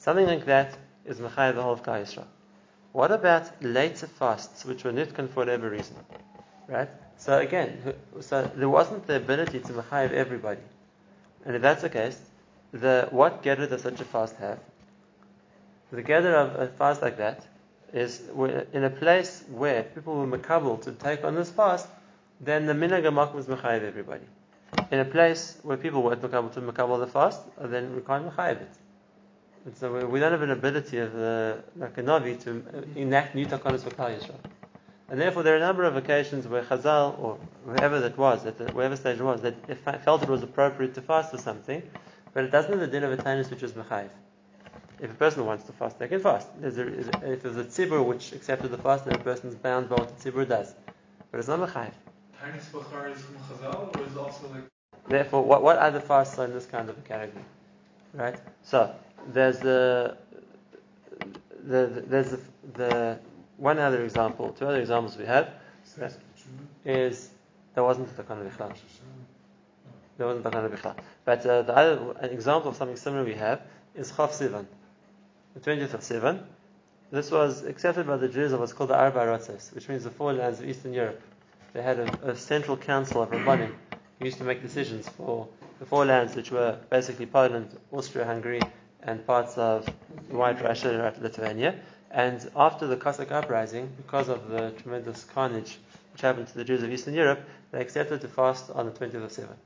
Something 0.00 0.26
like 0.26 0.46
that 0.46 0.78
is 1.04 1.18
Mechai 1.18 1.54
the 1.54 1.62
whole 1.62 1.74
of 1.74 1.82
Klal 1.82 2.00
Yisrael. 2.00 2.24
What 2.92 3.12
about 3.12 3.62
later 3.62 4.06
fasts, 4.06 4.64
which 4.64 4.82
were 4.82 4.92
nitkan 4.92 5.28
for 5.28 5.40
whatever 5.40 5.68
reason? 5.68 5.94
Right? 6.66 6.88
So 7.18 7.38
again, 7.38 7.92
so 8.20 8.50
there 8.54 8.70
wasn't 8.70 9.06
the 9.06 9.16
ability 9.16 9.60
to 9.60 9.72
Mechayiv 9.74 10.12
everybody. 10.12 10.62
And 11.44 11.54
if 11.54 11.60
that's 11.60 11.82
the 11.82 11.90
case, 11.90 12.18
the 12.72 13.08
what 13.10 13.42
gather 13.42 13.66
does 13.66 13.82
such 13.82 14.00
a 14.00 14.06
fast 14.06 14.36
have? 14.36 14.58
The 15.92 16.02
gather 16.02 16.34
of 16.34 16.54
a 16.58 16.68
fast 16.68 17.02
like 17.02 17.18
that 17.18 17.46
is 17.92 18.22
in 18.72 18.84
a 18.84 18.90
place 18.90 19.44
where 19.50 19.82
people 19.82 20.16
were 20.16 20.38
makabel 20.38 20.80
to 20.84 20.92
take 20.92 21.24
on 21.24 21.34
this 21.34 21.50
fast, 21.50 21.86
then 22.40 22.64
the 22.64 22.72
minhag 22.72 23.34
was 23.34 23.46
mechayiv 23.48 23.82
everybody. 23.82 24.24
In 24.90 25.00
a 25.00 25.04
place 25.04 25.58
where 25.62 25.76
people 25.76 26.02
weren't 26.02 26.22
makabel 26.22 26.50
to 26.54 26.62
makabel 26.62 27.00
the 27.00 27.06
fast, 27.06 27.42
then 27.60 27.94
we 27.94 28.00
can't 28.00 28.30
mechayiv 28.30 28.62
it. 28.62 28.70
And 29.66 29.76
so 29.76 30.06
we 30.06 30.20
don't 30.20 30.32
have 30.32 30.42
an 30.42 30.50
ability 30.50 30.98
of 30.98 31.12
the 31.12 31.62
like 31.76 31.98
a 31.98 32.02
navi 32.02 32.42
to 32.44 32.62
enact 32.96 33.34
new 33.34 33.46
takanas 33.46 33.82
for 33.82 33.90
Klal 33.90 34.18
Yisrael. 34.18 34.36
And 35.10 35.20
therefore, 35.20 35.42
there 35.42 35.54
are 35.54 35.56
a 35.56 35.60
number 35.60 35.82
of 35.82 35.96
occasions 35.96 36.46
where 36.46 36.62
Chazal, 36.62 37.18
or 37.18 37.36
whoever 37.66 37.98
that 37.98 38.16
was, 38.16 38.46
at 38.46 38.58
the, 38.58 38.66
whatever 38.66 38.94
stage 38.94 39.18
it 39.18 39.24
was, 39.24 39.42
that 39.42 39.56
felt 40.04 40.22
it 40.22 40.28
was 40.28 40.44
appropriate 40.44 40.94
to 40.94 41.02
fast 41.02 41.32
for 41.32 41.38
something, 41.38 41.82
but 42.32 42.44
it 42.44 42.52
doesn't 42.52 42.70
have 42.70 42.80
the 42.80 42.86
din 42.86 43.02
of 43.02 43.12
a 43.12 43.16
tainus 43.16 43.50
which 43.50 43.64
is 43.64 43.72
mechayiv. 43.72 44.10
If 45.00 45.10
a 45.10 45.14
person 45.14 45.44
wants 45.46 45.64
to 45.64 45.72
fast, 45.72 45.98
they 45.98 46.06
can 46.06 46.20
fast. 46.20 46.48
There's 46.60 46.78
a, 46.78 46.86
if 47.32 47.42
there's 47.42 47.56
a 47.56 47.64
tzibur 47.64 48.04
which 48.06 48.32
accepted 48.32 48.70
the 48.70 48.78
fast, 48.78 49.04
then 49.04 49.16
a 49.16 49.18
person's 49.18 49.56
bound 49.56 49.88
by 49.88 49.96
what 49.96 50.16
the 50.16 50.30
tzibur 50.30 50.48
does. 50.48 50.74
But 51.32 51.38
it's 51.38 51.48
not 51.48 51.58
mechayiv. 51.58 51.92
Tainus 52.40 52.70
bachar 52.70 53.14
is 53.14 53.20
from 53.20 53.36
Chazal, 53.36 53.96
or 53.96 54.06
is 54.06 54.16
also 54.16 54.48
like. 54.48 54.62
Therefore, 55.08 55.42
what, 55.42 55.64
what 55.64 55.76
other 55.78 56.00
fasts 56.00 56.38
are 56.38 56.44
in 56.44 56.52
this 56.52 56.66
kind 56.66 56.88
of 56.88 56.96
a 56.96 57.00
category? 57.00 57.44
Right? 58.14 58.38
So, 58.62 58.94
there's 59.28 59.58
the, 59.58 60.16
the, 61.64 61.86
the 61.86 62.00
there's 62.06 62.30
the, 62.30 62.40
the, 62.74 63.18
one 63.56 63.78
other 63.78 64.02
example, 64.04 64.50
two 64.58 64.66
other 64.66 64.80
examples 64.80 65.16
we 65.16 65.26
have 65.26 65.50
is 66.84 67.30
there 67.74 67.84
wasn't 67.84 68.16
the 68.16 68.22
kind 68.22 68.40
of 68.40 68.58
there 70.20 70.26
wasn't 70.26 70.44
the 70.44 70.50
Takana 70.50 70.70
Bichla. 70.70 70.96
But 71.24 71.46
uh, 71.46 71.62
the 71.62 71.74
other 71.74 72.14
an 72.20 72.30
example 72.30 72.70
of 72.70 72.76
something 72.76 72.96
similar 72.96 73.24
we 73.24 73.34
have 73.34 73.62
is 73.94 74.12
Chaf 74.14 74.32
Sivan, 74.32 74.66
the 75.54 75.60
20th 75.60 75.94
of 75.94 76.00
Sivan. 76.00 76.42
This 77.10 77.30
was 77.30 77.64
accepted 77.64 78.06
by 78.06 78.18
the 78.18 78.28
Jews 78.28 78.52
of 78.52 78.60
what's 78.60 78.74
called 78.74 78.90
the 78.90 78.96
Arba 78.96 79.18
Aratzos, 79.18 79.74
which 79.74 79.88
means 79.88 80.04
the 80.04 80.10
four 80.10 80.34
lands 80.34 80.60
of 80.60 80.68
Eastern 80.68 80.92
Europe. 80.92 81.22
They 81.72 81.82
had 81.82 81.98
a, 82.00 82.30
a 82.30 82.36
central 82.36 82.76
council 82.76 83.22
of 83.22 83.30
Rabbanim 83.30 83.72
who 84.18 84.24
used 84.26 84.36
to 84.38 84.44
make 84.44 84.60
decisions 84.60 85.08
for 85.08 85.48
the 85.78 85.86
four 85.86 86.04
lands, 86.04 86.36
which 86.36 86.50
were 86.50 86.78
basically 86.90 87.26
Poland, 87.26 87.76
Austria, 87.90 88.26
Hungary, 88.26 88.60
and 89.02 89.26
parts 89.26 89.56
of 89.58 89.88
White 90.30 90.62
Russia, 90.62 91.14
Lithuania. 91.20 91.74
And 92.10 92.50
after 92.56 92.86
the 92.86 92.96
Cossack 92.96 93.30
uprising, 93.32 93.90
because 93.96 94.28
of 94.28 94.48
the 94.48 94.72
tremendous 94.82 95.24
carnage 95.24 95.78
which 96.12 96.22
happened 96.22 96.48
to 96.48 96.54
the 96.54 96.64
Jews 96.64 96.82
of 96.82 96.90
Eastern 96.92 97.14
Europe, 97.14 97.40
they 97.70 97.80
accepted 97.80 98.20
to 98.22 98.28
fast 98.28 98.70
on 98.70 98.86
the 98.86 98.92
20th 98.92 99.14
of 99.24 99.30
Sivan 99.30 99.56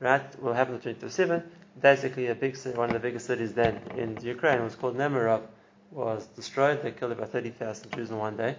right, 0.00 0.42
will 0.42 0.52
happen 0.52 0.74
the 0.74 0.80
27. 0.80 1.42
Basically, 1.80 2.28
a 2.28 2.34
big 2.34 2.56
one 2.74 2.88
of 2.88 2.92
the 2.94 2.98
biggest 2.98 3.26
cities 3.26 3.52
then 3.52 3.80
in 3.96 4.18
Ukraine 4.22 4.62
was 4.62 4.74
called 4.74 4.96
Nemirov, 4.96 5.42
was 5.90 6.26
destroyed. 6.28 6.82
They 6.82 6.90
killed 6.92 7.12
about 7.12 7.30
30,000 7.30 7.92
Jews 7.92 8.10
in 8.10 8.18
one 8.18 8.36
day. 8.36 8.56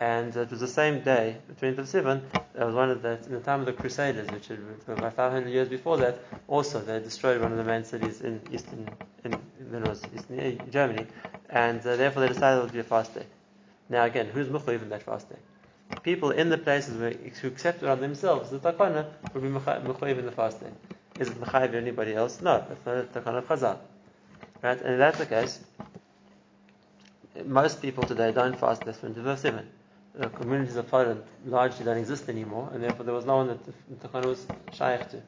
And 0.00 0.36
it 0.36 0.50
was 0.50 0.60
the 0.60 0.68
same 0.68 1.00
day, 1.00 1.36
the 1.48 1.54
20th 1.54 1.78
of 1.78 1.86
Sivan, 1.86 2.22
that 2.54 2.66
was 2.66 2.74
one 2.74 2.90
of 2.90 3.02
the, 3.02 3.18
in 3.26 3.32
the 3.32 3.40
time 3.40 3.60
of 3.60 3.66
the 3.66 3.72
Crusaders, 3.72 4.30
which 4.30 4.46
had 4.46 4.60
about 4.86 5.14
500 5.14 5.48
years 5.48 5.68
before 5.68 5.96
that, 5.96 6.20
also 6.46 6.80
they 6.80 7.00
destroyed 7.00 7.40
one 7.40 7.50
of 7.50 7.58
the 7.58 7.64
main 7.64 7.84
cities 7.84 8.20
in 8.20 8.40
eastern, 8.52 8.88
in, 9.24 9.32
in 9.32 9.82
was 9.82 10.02
eastern 10.14 10.70
Germany, 10.70 11.04
and 11.50 11.80
uh, 11.80 11.96
therefore 11.96 12.22
they 12.22 12.28
decided 12.28 12.60
it 12.60 12.62
would 12.62 12.72
be 12.72 12.78
a 12.78 12.84
fast 12.84 13.12
day. 13.14 13.26
Now 13.88 14.04
again, 14.04 14.26
who's 14.26 14.46
Mukhayiv 14.46 14.82
in 14.82 14.88
that 14.90 15.02
fast 15.02 15.28
day? 15.30 15.38
People 16.02 16.30
in 16.30 16.48
the 16.48 16.58
places 16.58 16.96
where, 16.96 17.10
who 17.10 17.48
accepted 17.48 17.88
on 17.88 18.00
themselves 18.00 18.50
the 18.50 18.58
takana 18.58 19.06
would 19.34 19.42
be 19.42 19.48
Mukhayiv 19.48 20.18
in 20.18 20.26
the 20.26 20.32
fast 20.32 20.60
day. 20.60 20.70
Is 21.18 21.28
it 21.28 21.40
Mukhayiv 21.40 21.74
anybody 21.74 22.14
else? 22.14 22.40
No, 22.40 22.64
that's 22.68 22.86
not 22.86 22.96
a 22.98 23.02
takana 23.20 23.38
of 23.38 23.48
Chazal. 23.48 23.78
Right? 24.62 24.80
And 24.80 24.92
if 24.92 24.98
that's 24.98 25.18
the 25.18 25.26
case, 25.26 25.60
most 27.44 27.82
people 27.82 28.04
today 28.04 28.30
don't 28.30 28.58
fast 28.58 28.86
less 28.86 28.98
than 28.98 29.14
verse 29.14 29.40
7 29.40 29.68
the 30.18 30.28
communities 30.30 30.74
of 30.74 30.88
Poland 30.88 31.22
largely 31.46 31.84
don't 31.84 31.96
exist 31.96 32.28
anymore, 32.28 32.68
and 32.72 32.82
therefore 32.82 33.04
there 33.04 33.14
was 33.14 33.24
no 33.24 33.36
one 33.36 33.46
that 33.46 33.64
the 33.64 34.08
Takana 34.08 34.26
was 34.26 34.46
shaykh 34.72 35.08
to. 35.10 35.22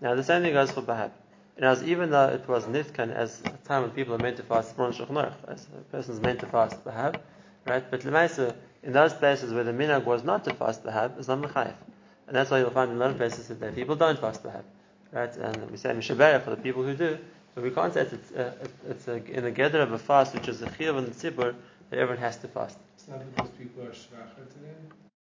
Now 0.00 0.16
the 0.16 0.24
same 0.24 0.42
thing 0.42 0.52
goes 0.52 0.72
for 0.72 0.82
Bahab. 0.82 1.12
And 1.56 1.64
as 1.64 1.82
even 1.84 2.10
though 2.10 2.28
it 2.28 2.46
was 2.48 2.64
Nitkan 2.64 3.14
as 3.14 3.40
a 3.44 3.50
time 3.66 3.82
when 3.82 3.90
people 3.92 4.14
are 4.14 4.18
meant 4.18 4.36
to 4.36 4.42
fast 4.42 4.78
as 4.78 5.00
a 5.00 5.82
person 5.90 6.14
is 6.14 6.20
meant 6.20 6.40
to 6.40 6.46
fast 6.46 6.84
Bahab, 6.84 7.20
right? 7.66 7.88
But 7.90 8.00
Lemaisa, 8.00 8.54
in 8.82 8.92
those 8.92 9.14
places 9.14 9.52
where 9.52 9.64
the 9.64 9.72
minhag 9.72 10.04
was 10.04 10.24
not 10.24 10.44
to 10.44 10.54
fast 10.54 10.84
Bahab, 10.84 11.18
is 11.18 11.28
not 11.28 11.40
Mechayev. 11.40 11.74
And 12.26 12.36
that's 12.36 12.50
why 12.50 12.58
you'll 12.58 12.70
find 12.70 12.90
in 12.90 12.96
a 12.96 13.00
lot 13.00 13.10
of 13.10 13.16
places 13.16 13.48
that 13.48 13.74
people 13.74 13.96
don't 13.96 14.18
fast 14.18 14.42
Bahab. 14.42 14.64
Right? 15.12 15.34
And 15.36 15.70
we 15.70 15.76
say 15.76 15.90
Mishabara 15.90 16.42
for 16.42 16.50
the 16.50 16.56
people 16.56 16.82
who 16.82 16.94
do, 16.94 17.18
but 17.54 17.62
we 17.62 17.70
can't 17.70 17.94
say 17.94 18.02
it's, 18.02 18.32
uh, 18.32 18.52
it's 18.88 19.08
in 19.08 19.44
the 19.44 19.50
gather 19.50 19.80
of 19.80 19.92
a 19.92 19.98
fast 19.98 20.34
which 20.34 20.48
is 20.48 20.62
a 20.62 20.66
chiyuv 20.66 20.98
and 20.98 21.06
the 21.08 21.30
tzibur 21.30 21.54
that 21.90 21.98
everyone 21.98 22.18
has 22.18 22.36
to 22.38 22.48
fast. 22.48 22.78
It's. 23.08 23.50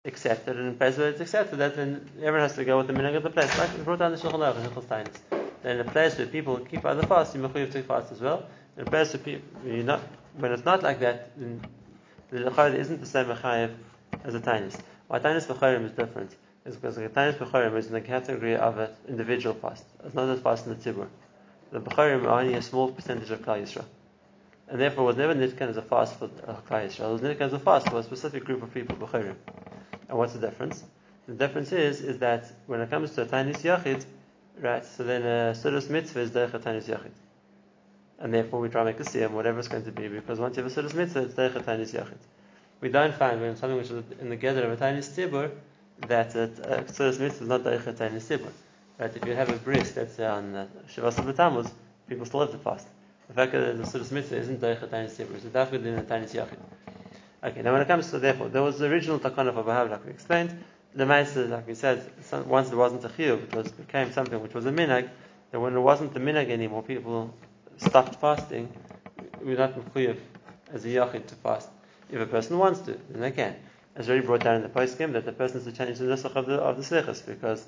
Accepted 0.05 0.57
and 0.57 0.79
place 0.79 0.99
it's 0.99 1.21
accepted, 1.21 1.59
that 1.59 1.77
then 1.77 2.09
everyone 2.19 2.41
has 2.41 2.55
to 2.57 2.65
go 2.65 2.79
with 2.79 2.87
the 2.87 2.93
minhag 2.93 3.17
of 3.17 3.23
the 3.23 3.31
place. 3.31 3.57
Like 3.59 3.77
we 3.77 3.83
brought 3.83 3.99
down 3.99 4.13
the 4.13 4.19
Shulchan 4.19 4.41
Aruch 4.41 4.57
and 4.57 4.73
Hilchos 4.73 5.11
Then 5.63 5.79
in 5.79 5.87
a 5.87 5.91
place 5.91 6.17
where 6.17 6.27
people 6.27 6.59
keep 6.59 6.85
other 6.85 7.03
fast, 7.03 7.35
you 7.35 7.43
have 7.43 7.53
to 7.53 7.83
fast 7.83 8.13
as 8.13 8.21
well. 8.21 8.47
In 8.77 8.87
a 8.87 8.91
place 8.91 9.13
where 9.13 9.23
people, 9.23 9.43
not, 9.85 10.01
when 10.39 10.53
it's 10.53 10.65
not 10.65 10.83
like 10.83 11.01
that, 11.01 11.39
then 11.39 11.61
the 12.31 12.39
Lechayim 12.39 12.75
isn't 12.75 13.01
the 13.01 13.07
same 13.07 13.27
Mechayev 13.27 13.75
as 14.25 14.35
a 14.35 14.41
Tainis. 14.41 14.79
Why 15.09 15.19
Tainis 15.19 15.47
Bechorim 15.47 15.85
is 15.85 15.93
different 15.93 16.35
is 16.65 16.77
because 16.77 16.97
the 16.97 17.09
Tainis 17.09 17.37
Bechorim 17.37 17.77
is 17.77 17.87
in 17.87 17.93
the 17.93 18.01
category 18.01 18.57
of 18.57 18.79
an 18.79 18.91
individual 19.09 19.55
fast. 19.55 19.85
It's 20.05 20.15
not 20.15 20.29
as 20.29 20.41
fast 20.41 20.67
in 20.67 20.79
the 20.79 20.79
Tzibur. 20.79 21.09
The 21.73 21.81
Bechorim 21.81 22.25
are 22.25 22.41
only 22.41 22.55
a 22.55 22.63
small 22.63 22.91
percentage 22.91 23.31
of 23.31 23.41
Klal 23.41 23.63
Yisrael 23.63 23.85
and 24.71 24.81
therefore 24.81 25.05
was 25.05 25.17
never 25.17 25.35
nitkan 25.35 25.69
as 25.69 25.77
a 25.77 25.83
fast 25.83 26.15
for 26.15 26.27
uh, 26.47 26.55
Klal 26.69 26.87
Yisrael. 26.87 27.11
It 27.11 27.13
was 27.13 27.21
nitkan 27.23 27.41
as 27.41 27.53
a 27.53 27.59
fast 27.59 27.89
for 27.89 27.99
a 27.99 28.03
specific 28.05 28.45
group 28.45 28.63
of 28.63 28.73
people. 28.73 28.97
And 29.13 30.19
what's 30.19 30.33
the 30.33 30.39
difference? 30.39 30.85
The 31.27 31.35
difference 31.35 31.73
is 31.73 32.01
is 32.01 32.19
that 32.19 32.51
when 32.67 32.81
it 32.81 32.89
comes 32.89 33.11
to 33.17 33.23
a 33.23 33.27
Tainis 33.27 33.63
Yachid, 33.63 34.05
right, 34.61 34.85
so 34.85 35.03
then 35.03 35.23
a 35.23 35.55
Sudas 35.55 35.91
Mitzvah 35.91 36.21
is 36.21 36.31
Derech 36.31 36.53
Tainis 36.53 36.89
Yachid. 36.89 37.11
And 38.21 38.33
therefore 38.33 38.61
we 38.61 38.69
try 38.69 38.83
to 38.83 38.85
make 38.85 39.01
a 39.01 39.03
siyam, 39.03 39.33
whatever 39.33 39.59
it's 39.59 39.69
going 39.69 39.85
to 39.85 39.93
be, 39.93 40.07
because 40.07 40.39
once 40.39 40.57
you 40.57 40.63
have 40.63 40.71
a 40.71 40.83
Sudas 40.83 40.95
Mitzvah, 40.95 41.23
it's 41.23 41.35
Derech 41.35 41.65
Tainis 41.65 41.93
Yachid. 41.93 42.19
We 42.81 42.91
don't 42.91 43.15
find 43.15 43.41
when 43.41 43.57
something 43.57 43.77
which 43.77 43.91
is 43.91 44.05
in 44.21 44.29
the 44.29 44.37
gather 44.37 44.71
of 44.71 44.81
a 44.81 44.85
Tainis 44.85 45.11
Tibur, 45.17 45.51
that 46.07 46.35
a 46.37 46.45
uh, 46.45 46.81
Mitzvah 46.83 47.25
is 47.25 47.41
not 47.41 47.63
Derech 47.63 47.93
Tainis 47.97 48.29
Tibur. 48.29 48.53
Right, 48.99 49.17
if 49.17 49.27
you 49.27 49.35
have 49.35 49.49
a 49.49 49.57
bris, 49.57 49.95
say 49.95 50.27
on 50.27 50.55
uh, 50.55 50.67
Shavas 50.89 51.19
of 51.19 51.73
people 52.07 52.27
still 52.27 52.41
have 52.41 52.53
to 52.53 52.59
fast. 52.59 52.87
The 53.31 53.37
fact 53.37 53.53
that 53.53 53.77
the 53.79 53.85
Sudas 53.85 54.11
Mitzvah 54.11 54.39
isn't 54.39 54.61
Deich 54.61 54.81
Tainis 54.89 55.13
Sibur, 55.13 55.37
it's 55.37 55.45
Dafkud 55.45 55.85
in 55.85 55.95
the 55.95 56.03
Tainis 56.03 56.35
Yachid. 56.35 56.59
Okay, 57.45 57.63
now 57.63 57.71
when 57.73 57.81
it 57.81 57.87
comes 57.87 58.11
to 58.11 58.19
therefore, 58.19 58.49
there 58.49 58.61
was 58.61 58.81
the 58.81 58.87
original 58.87 59.21
Takana 59.21 59.55
for 59.55 59.63
Bahav, 59.63 59.89
like 59.89 60.05
we 60.05 60.11
explained. 60.11 60.65
The 60.97 61.05
Maisa, 61.05 61.49
like 61.49 61.69
we 61.69 61.75
said, 61.75 62.11
once 62.49 62.73
it 62.73 62.75
wasn't 62.75 63.05
a 63.05 63.09
Chiyuv, 63.09 63.45
it 63.45 63.55
was, 63.55 63.71
became 63.71 64.11
something 64.11 64.43
which 64.43 64.53
was 64.53 64.67
a 64.67 64.73
Minag, 64.73 65.11
that 65.53 65.61
when 65.61 65.77
it 65.77 65.79
wasn't 65.79 66.13
the 66.13 66.19
Minag 66.19 66.51
anymore, 66.51 66.83
people 66.83 67.33
stopped 67.77 68.17
fasting, 68.17 68.69
we're 69.41 69.57
not 69.57 69.79
Chiyuv 69.95 70.19
as 70.73 70.85
a 70.85 70.89
Yachid 70.89 71.29
to 71.29 71.37
fast. 71.37 71.69
If 72.11 72.21
a 72.21 72.27
person 72.27 72.59
wants 72.59 72.81
to, 72.81 72.99
then 73.11 73.21
they 73.21 73.31
can. 73.31 73.55
As 73.95 74.09
already 74.09 74.27
brought 74.27 74.43
down 74.43 74.57
in 74.57 74.63
the 74.63 74.69
post 74.69 74.99
game 74.99 75.13
that 75.13 75.25
the 75.25 75.33
person 75.33 75.59
is 75.59 75.67
to 75.67 75.73
change 75.73 75.99
the 75.99 76.07
nusach 76.07 76.35
of 76.35 76.47
the 76.47 76.55
of 76.55 76.77
the 76.77 76.83
slichas 76.83 77.25
because 77.25 77.65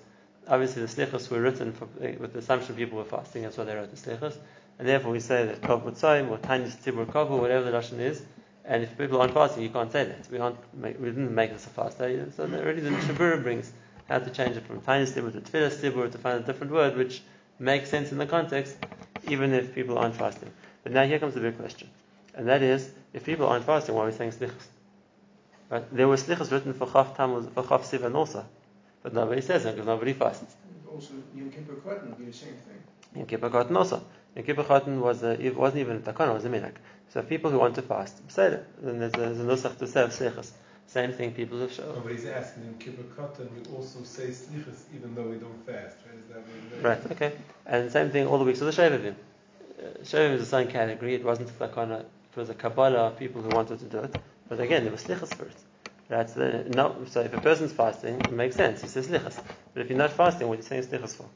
obviously 0.48 0.82
the 0.82 0.88
slichas 0.88 1.30
were 1.30 1.40
written 1.40 1.72
for, 1.72 1.86
eh, 2.00 2.16
with 2.18 2.32
the 2.32 2.40
assumption 2.40 2.74
people 2.74 2.98
were 2.98 3.04
fasting, 3.04 3.42
that's 3.42 3.56
why 3.56 3.62
they 3.62 3.76
wrote 3.76 3.90
the 3.90 3.96
slichas 3.96 4.36
and 4.82 4.88
therefore 4.88 5.12
we 5.12 5.20
say 5.20 5.46
that 5.46 5.60
Kov 5.60 5.84
Mitzayim 5.84 6.28
or 6.28 6.38
Tiny 6.38 6.64
Tibur 6.64 7.06
Kov 7.06 7.30
or 7.30 7.40
whatever 7.40 7.66
the 7.66 7.70
Russian 7.70 8.00
is. 8.00 8.20
And 8.64 8.82
if 8.82 8.98
people 8.98 9.20
aren't 9.20 9.32
fasting, 9.32 9.62
you 9.62 9.68
can't 9.68 9.92
say 9.92 10.06
that. 10.06 10.28
We 10.28 10.38
aren't. 10.38 10.58
Make, 10.74 10.98
we 10.98 11.06
didn't 11.06 11.32
make 11.32 11.52
this 11.52 11.66
a 11.66 11.68
fast 11.68 12.00
day. 12.00 12.20
So 12.36 12.46
really 12.46 12.80
the 12.80 12.90
Shabura 12.90 13.40
brings 13.40 13.72
how 14.08 14.18
to 14.18 14.28
change 14.30 14.56
it 14.56 14.66
from 14.66 14.80
Tiny 14.80 15.06
Tibur 15.06 15.30
to 15.34 15.40
Tfilas 15.40 15.76
Tibur 15.76 16.10
to 16.10 16.18
find 16.18 16.42
a 16.42 16.42
different 16.44 16.72
word 16.72 16.96
which 16.96 17.22
makes 17.60 17.90
sense 17.90 18.10
in 18.10 18.18
the 18.18 18.26
context, 18.26 18.76
even 19.28 19.52
if 19.52 19.72
people 19.72 19.98
aren't 19.98 20.16
fasting. 20.16 20.50
But 20.82 20.90
now 20.90 21.06
here 21.06 21.20
comes 21.20 21.34
the 21.34 21.40
big 21.40 21.56
question, 21.56 21.88
and 22.34 22.48
that 22.48 22.60
is, 22.60 22.90
if 23.12 23.22
people 23.22 23.46
aren't 23.46 23.64
fasting, 23.64 23.94
why 23.94 24.02
are 24.02 24.06
we 24.06 24.12
saying 24.12 24.32
slichas? 24.32 24.66
Right? 25.70 25.84
There 25.94 26.08
were 26.08 26.16
slichas 26.16 26.50
written 26.50 26.74
for 26.74 26.90
Chaf 26.90 27.16
Tammuz, 27.16 27.46
for 27.54 27.62
Chaf 27.62 27.88
Sivan 27.88 28.16
also, 28.16 28.44
but 29.04 29.14
nobody 29.14 29.42
says 29.42 29.64
it 29.64 29.76
because 29.76 29.86
nobody 29.86 30.12
fasts. 30.12 30.56
Also, 30.92 31.12
Yom 31.36 31.50
Kippur 31.52 31.74
Katan 31.74 32.08
would 32.08 32.18
be 32.18 32.24
the 32.24 32.32
same 32.32 32.54
thing. 32.54 32.82
Yom 33.14 33.26
Kippur 33.26 33.48
Katan 33.48 33.76
also. 33.76 34.02
Yom 34.34 34.44
Kippur 34.44 34.64
Chotin 34.64 35.00
was 35.00 35.22
a, 35.22 35.40
it 35.40 35.54
wasn't 35.56 35.80
even 35.80 35.96
a 35.96 36.00
takana, 36.00 36.30
it 36.30 36.34
was 36.34 36.44
a 36.44 36.48
minhag. 36.48 36.74
So 37.10 37.22
people 37.22 37.50
who 37.50 37.58
want 37.58 37.74
to 37.74 37.82
fast, 37.82 38.30
say 38.30 38.46
it. 38.46 38.66
Then 38.82 38.98
there's 38.98 39.12
a, 39.14 39.18
there's 39.18 39.40
a 39.40 39.68
nusach 39.68 39.78
to 39.78 39.86
say 39.86 40.00
slichas. 40.04 40.52
Same 40.86 41.12
thing, 41.12 41.32
people 41.32 41.60
have 41.60 41.72
shown. 41.72 41.94
Nobody's 41.94 42.24
asking 42.24 42.64
Yom 42.64 42.78
Kippur 42.78 43.02
Katan, 43.16 43.48
we 43.52 43.76
also 43.76 44.02
say 44.04 44.28
slichas 44.28 44.84
even 44.94 45.14
though 45.14 45.24
we 45.24 45.36
don't 45.36 45.66
fast, 45.66 45.98
right? 46.06 46.18
Is 46.18 46.28
that 46.28 46.42
what 46.82 46.82
Right, 46.82 47.12
okay. 47.12 47.32
And 47.66 47.92
same 47.92 48.10
thing 48.10 48.26
all 48.26 48.38
the 48.38 48.44
weeks 48.44 48.60
of 48.62 48.74
the 48.74 48.82
Shovavim. 48.82 49.14
Uh, 49.78 49.98
is 50.00 50.10
the 50.40 50.46
same 50.46 50.68
category, 50.68 51.14
it 51.14 51.24
wasn't 51.24 51.50
a 51.50 51.52
takana, 51.52 52.00
it 52.00 52.36
was 52.36 52.48
a 52.48 52.54
Kabbalah 52.54 53.08
of 53.08 53.18
people 53.18 53.42
who 53.42 53.50
wanted 53.50 53.80
to 53.80 53.84
do 53.84 53.98
it. 53.98 54.16
But 54.48 54.60
again, 54.60 54.84
there 54.84 54.92
was 54.92 55.04
slichas 55.04 55.34
for 55.34 55.44
it. 55.44 55.56
Right? 56.08 56.28
So, 56.28 56.64
no, 56.74 57.04
so 57.06 57.20
if 57.20 57.34
a 57.34 57.40
person's 57.40 57.72
fasting, 57.72 58.20
it 58.20 58.32
makes 58.32 58.56
sense, 58.56 58.80
he 58.80 58.88
says 58.88 59.08
slichas. 59.08 59.42
But 59.74 59.82
if 59.82 59.90
you're 59.90 59.98
not 59.98 60.12
fasting, 60.12 60.48
what 60.48 60.54
are 60.54 60.62
you 60.62 60.62
saying 60.62 60.84
slichas 60.84 61.16
for? 61.16 61.26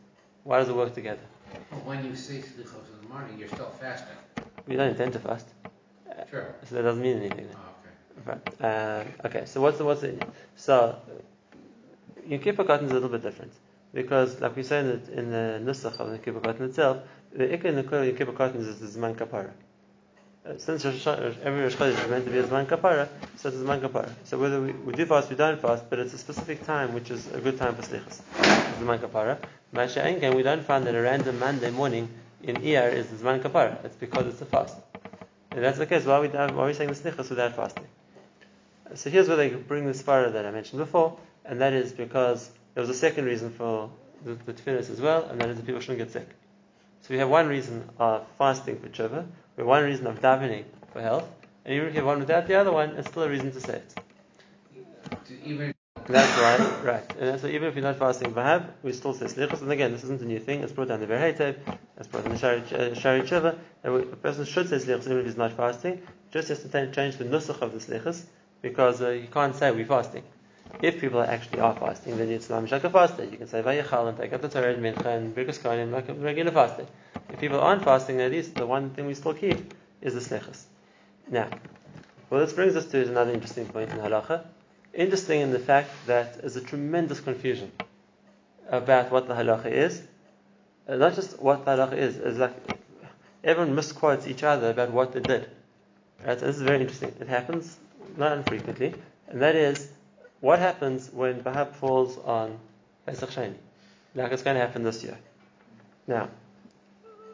Why 0.44 0.58
does 0.58 0.68
it 0.68 0.76
work 0.76 0.94
together? 0.94 1.20
When 1.84 2.04
you 2.04 2.16
say 2.16 2.34
slichos 2.34 2.86
in 2.92 3.02
the 3.02 3.08
morning, 3.08 3.38
you're 3.38 3.48
still 3.48 3.70
fasting. 3.80 4.16
We 4.66 4.76
don't 4.76 4.88
intend 4.90 5.12
to 5.14 5.18
fast. 5.20 5.46
Sure. 6.30 6.54
So 6.68 6.74
that 6.76 6.82
doesn't 6.82 7.02
mean 7.02 7.18
anything. 7.18 7.48
Oh, 7.54 8.30
okay. 8.30 8.40
Right. 8.60 8.60
Uh, 8.60 9.26
okay, 9.26 9.44
so 9.46 9.60
what's 9.60 9.78
the, 9.78 9.84
what's 9.84 10.00
the, 10.00 10.16
so 10.56 10.96
Yom 12.26 12.40
Kippur 12.40 12.64
Katan 12.64 12.84
is 12.84 12.90
a 12.90 12.94
little 12.94 13.08
bit 13.08 13.22
different 13.22 13.52
because, 13.94 14.40
like 14.40 14.56
we 14.56 14.62
say 14.62 14.80
in 14.80 14.88
the, 14.88 15.18
in 15.18 15.30
the 15.30 15.60
Nusach 15.62 16.00
of 16.00 16.10
the 16.10 16.18
Kippur 16.18 16.40
Katan 16.40 16.62
itself, 16.62 17.02
the 17.32 17.44
Ikka 17.44 17.66
in 17.66 17.76
the 17.76 17.82
Yom 17.82 18.16
Kippur 18.16 18.32
Katan 18.32 18.56
is 18.56 18.80
the 18.80 18.86
Zman 18.86 19.14
Kapara. 19.14 19.50
Uh, 20.44 20.56
since 20.58 20.84
every 20.84 21.62
Rosh 21.62 21.74
Chodesh 21.74 22.04
is 22.04 22.10
meant 22.10 22.24
to 22.24 22.30
be 22.30 22.38
a 22.38 22.44
Zman 22.44 22.66
Kapara, 22.66 23.08
so 23.36 23.48
it's 23.48 23.58
a 23.58 23.60
Zman 23.60 23.80
Kapara. 23.80 24.12
So 24.24 24.38
whether 24.38 24.60
we, 24.60 24.72
we 24.72 24.92
do 24.92 25.06
fast, 25.06 25.28
we 25.30 25.36
don't 25.36 25.60
fast, 25.60 25.88
but 25.90 25.98
it's 25.98 26.14
a 26.14 26.18
specific 26.18 26.64
time 26.64 26.94
which 26.94 27.10
is 27.10 27.26
a 27.32 27.40
good 27.40 27.58
time 27.58 27.74
for 27.74 27.82
Slichas. 27.82 28.64
It's 28.76 28.85
Zman 28.85 28.99
Kapara. 28.99 29.38
Masha 29.73 30.33
we 30.35 30.42
don't 30.42 30.62
find 30.62 30.87
that 30.87 30.95
a 30.95 31.00
random 31.00 31.38
Monday 31.38 31.71
morning 31.71 32.11
in 32.42 32.56
Iyar 32.56 32.92
is 32.92 33.06
Zman 33.06 33.40
Kapara. 33.40 33.83
It's 33.85 33.97
because 33.97 34.26
it's 34.26 34.42
a 34.42 34.45
fast. 34.45 34.76
That's 35.50 35.78
the 35.78 35.87
case. 35.87 36.04
Why 36.04 36.16
are 36.16 36.21
we, 36.21 36.28
why 36.28 36.47
are 36.47 36.66
we 36.66 36.75
saying 36.75 36.90
the 36.90 36.95
Slichas 36.95 37.30
without 37.30 37.56
fasting? 37.56 37.87
So 38.95 39.09
here's 39.09 39.28
where 39.28 39.38
they 39.38 39.49
bring 39.49 39.87
the 39.87 39.92
Svara 39.92 40.30
that 40.30 40.45
I 40.45 40.50
mentioned 40.50 40.78
before, 40.78 41.16
and 41.47 41.61
that 41.62 41.73
is 41.73 41.92
because 41.92 42.50
there 42.75 42.83
was 42.83 42.90
a 42.90 42.95
second 42.95 43.25
reason 43.25 43.50
for 43.50 43.90
the, 44.25 44.35
the 44.35 44.71
as 44.73 45.00
well, 45.00 45.25
and 45.25 45.40
that 45.40 45.49
is 45.49 45.56
that 45.56 45.64
people 45.64 45.80
shouldn't 45.80 45.99
get 45.99 46.12
sick. 46.12 46.28
So 47.00 47.14
we 47.14 47.18
have 47.18 47.30
one 47.30 47.49
reason 47.49 47.88
of 47.99 48.26
fasting 48.37 48.78
for 48.78 48.88
tshuva, 48.88 49.25
we 49.56 49.62
have 49.62 49.66
one 49.66 49.85
reason 49.85 50.06
of 50.06 50.21
davening 50.21 50.64
for 50.92 51.00
health, 51.00 51.28
and 51.64 51.73
even 51.75 51.88
if 51.88 51.95
you 51.95 52.00
have 52.00 52.06
one 52.06 52.21
without 52.21 52.47
the 52.47 52.54
other 52.56 52.73
one, 52.73 52.90
it's 52.90 53.09
still 53.09 53.23
a 53.23 53.28
reason 53.30 53.52
to 53.52 53.61
say 53.61 53.76
it. 53.76 53.95
Even 55.45 55.75
that's 56.08 56.38
right, 56.38 56.84
right. 56.84 57.16
And 57.18 57.40
so 57.40 57.48
even 57.48 57.68
if 57.68 57.75
you're 57.75 57.82
not 57.82 57.96
fasting 57.96 58.34
we 58.82 58.92
still 58.92 59.12
say 59.12 59.26
slichos. 59.26 59.60
And 59.62 59.72
again, 59.72 59.92
this 59.92 60.04
isn't 60.04 60.22
a 60.22 60.25
new 60.25 60.38
thing. 60.38 60.62
It's 60.62 60.72
brought 60.72 60.88
down 60.88 61.00
the 61.00 61.06
Be'er 61.06 61.18
Heitev, 61.18 61.56
it's 61.98 62.06
brought 62.08 62.25
down 62.25 62.34
the 62.34 62.38
Shari, 62.38 62.60
uh, 62.60 63.25
Tshuva, 63.25 63.58
a 63.84 64.16
person 64.16 64.44
should 64.44 64.68
say 64.68 64.76
slichos 64.76 65.06
even 65.06 65.18
if 65.18 65.25
he's 65.26 65.36
not 65.36 65.52
fasting. 65.52 66.00
Just 66.30 66.48
has 66.48 66.62
to 66.62 66.90
change 66.92 67.16
the 67.16 67.25
nusach 67.25 67.60
of 67.60 67.72
the 67.72 67.78
slichos, 67.78 68.22
because 68.62 69.02
uh, 69.02 69.10
you 69.10 69.26
can't 69.26 69.54
say 69.54 69.70
we're 69.72 69.84
fasting. 69.84 70.22
If 70.82 71.00
people 71.00 71.22
actually 71.22 71.60
are 71.60 71.75
fasting, 71.75 72.18
then 72.18 72.28
it's 72.28 72.50
not 72.50 72.68
fast 72.68 73.16
day. 73.16 73.28
You 73.30 73.38
can 73.38 73.46
say 73.46 73.62
Vayechal 73.62 74.08
and 74.08 74.18
take 74.18 74.32
up 74.32 74.42
the 74.42 74.48
Torah 74.48 74.75
and 74.75 74.82
Mincha 74.82 75.06
and 75.06 75.34
Birkus 75.34 75.64
like 75.92 76.08
a 76.08 76.14
regular 76.14 76.50
day. 76.50 76.86
If 77.30 77.40
people 77.40 77.60
aren't 77.60 77.84
fasting, 77.84 78.20
at 78.20 78.30
least 78.30 78.54
the 78.54 78.66
one 78.66 78.90
thing 78.90 79.06
we 79.06 79.14
still 79.14 79.34
keep 79.34 79.75
is 80.02 80.14
the 80.14 80.20
slichos. 80.20 80.64
Now, 81.28 81.48
well, 82.30 82.40
this 82.40 82.52
brings 82.52 82.76
us 82.76 82.86
to 82.86 82.98
is 82.98 83.08
another 83.08 83.32
interesting 83.32 83.66
point 83.66 83.90
in 83.90 83.98
halacha 83.98 84.44
interesting 84.96 85.40
in 85.40 85.52
the 85.52 85.58
fact 85.58 85.90
that 86.06 86.40
there's 86.40 86.56
a 86.56 86.60
tremendous 86.60 87.20
confusion 87.20 87.70
about 88.68 89.10
what 89.12 89.28
the 89.28 89.34
halacha 89.34 89.70
is. 89.70 90.02
Uh, 90.88 90.96
not 90.96 91.14
just 91.14 91.40
what 91.40 91.64
the 91.64 91.70
halacha 91.72 91.96
is, 91.96 92.16
it's 92.16 92.38
like 92.38 92.54
everyone 93.44 93.74
misquotes 93.74 94.26
each 94.26 94.42
other 94.42 94.70
about 94.70 94.90
what 94.90 95.12
they 95.12 95.20
did. 95.20 95.48
Right? 96.24 96.38
So 96.38 96.46
this 96.46 96.56
is 96.56 96.62
very 96.62 96.80
interesting. 96.80 97.14
It 97.20 97.28
happens 97.28 97.76
not 98.16 98.36
infrequently 98.38 98.94
and 99.28 99.42
that 99.42 99.54
is 99.54 99.90
what 100.40 100.58
happens 100.58 101.10
when 101.12 101.42
Bahab 101.42 101.74
falls 101.74 102.18
on 102.18 102.58
Pesach 103.06 103.30
Sheni, 103.30 103.54
like 104.14 104.32
it's 104.32 104.42
going 104.42 104.54
to 104.54 104.60
happen 104.60 104.82
this 104.82 105.02
year. 105.02 105.18
Now, 106.06 106.28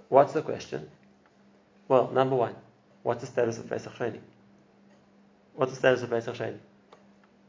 what's 0.09 0.33
the 0.33 0.43
question? 0.43 0.89
Well, 1.89 2.11
number 2.11 2.37
one, 2.37 2.55
what's 3.03 3.21
the 3.21 3.27
status 3.27 3.59
of 3.59 3.69
Pesach 3.69 3.93
Sheni? 3.95 4.21
What's 5.55 5.73
the 5.73 5.79
status 5.79 6.03
of 6.03 6.11
Pesach 6.11 6.35
Sheni? 6.35 6.59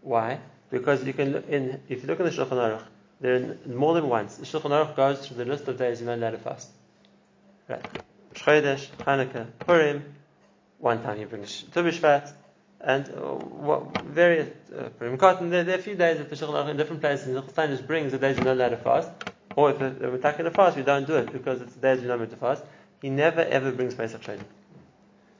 Why? 0.03 0.39
Because 0.69 1.03
you 1.05 1.13
can 1.13 1.31
look 1.33 1.49
in 1.49 1.81
if 1.89 2.01
you 2.01 2.07
look 2.07 2.19
in 2.19 2.25
the 2.25 2.31
Shulchan 2.31 2.51
Aruch, 2.51 2.83
there 3.21 3.35
are 3.35 3.57
more 3.67 3.93
than 3.93 4.09
once. 4.09 4.35
The 4.35 4.45
Shulchan 4.45 4.71
Aruch 4.71 4.95
goes 4.95 5.25
through 5.25 5.37
the 5.37 5.45
list 5.45 5.67
of 5.67 5.77
days 5.77 6.01
you're 6.01 6.09
not 6.09 6.19
allowed 6.19 6.31
to 6.31 6.37
fast. 6.37 6.69
Right. 7.67 7.85
Chodesh, 8.33 8.87
Hanukkah, 8.99 9.47
Purim. 9.59 10.03
One 10.79 11.01
time 11.01 11.19
you 11.19 11.27
bring 11.27 11.43
Tu 11.43 11.47
B'Shvat, 11.47 12.33
and 12.81 13.07
uh, 13.07 13.11
what, 13.11 14.01
various 14.01 14.49
uh, 14.77 14.89
Purim 14.99 15.17
Katan. 15.17 15.49
There, 15.49 15.63
there 15.63 15.75
are 15.75 15.79
a 15.79 15.81
few 15.81 15.95
days 15.95 16.17
that 16.17 16.29
the 16.29 16.35
Shulchan 16.35 16.53
Aruch 16.53 16.69
in 16.69 16.77
different 16.77 17.01
places. 17.01 17.27
The 17.27 17.41
Shulchan 17.41 17.69
just 17.69 17.87
brings 17.87 18.11
the 18.11 18.17
days 18.17 18.35
you're 18.35 18.45
not 18.45 18.57
allowed 18.57 18.69
to 18.69 18.77
fast, 18.77 19.09
or 19.55 19.71
if 19.71 19.79
we're 19.79 20.17
taking 20.17 20.45
a 20.45 20.51
fast, 20.51 20.75
we 20.75 20.83
don't 20.83 21.07
do 21.07 21.15
it 21.15 21.31
because 21.31 21.61
it's 21.61 21.75
the 21.75 21.81
days 21.81 21.99
you're 22.01 22.09
not 22.09 22.19
meant 22.19 22.31
to 22.31 22.37
fast. 22.37 22.63
He 23.01 23.09
never 23.09 23.41
ever 23.41 23.71
brings 23.71 23.95
Pesach 23.95 24.21
Sheni. 24.21 24.43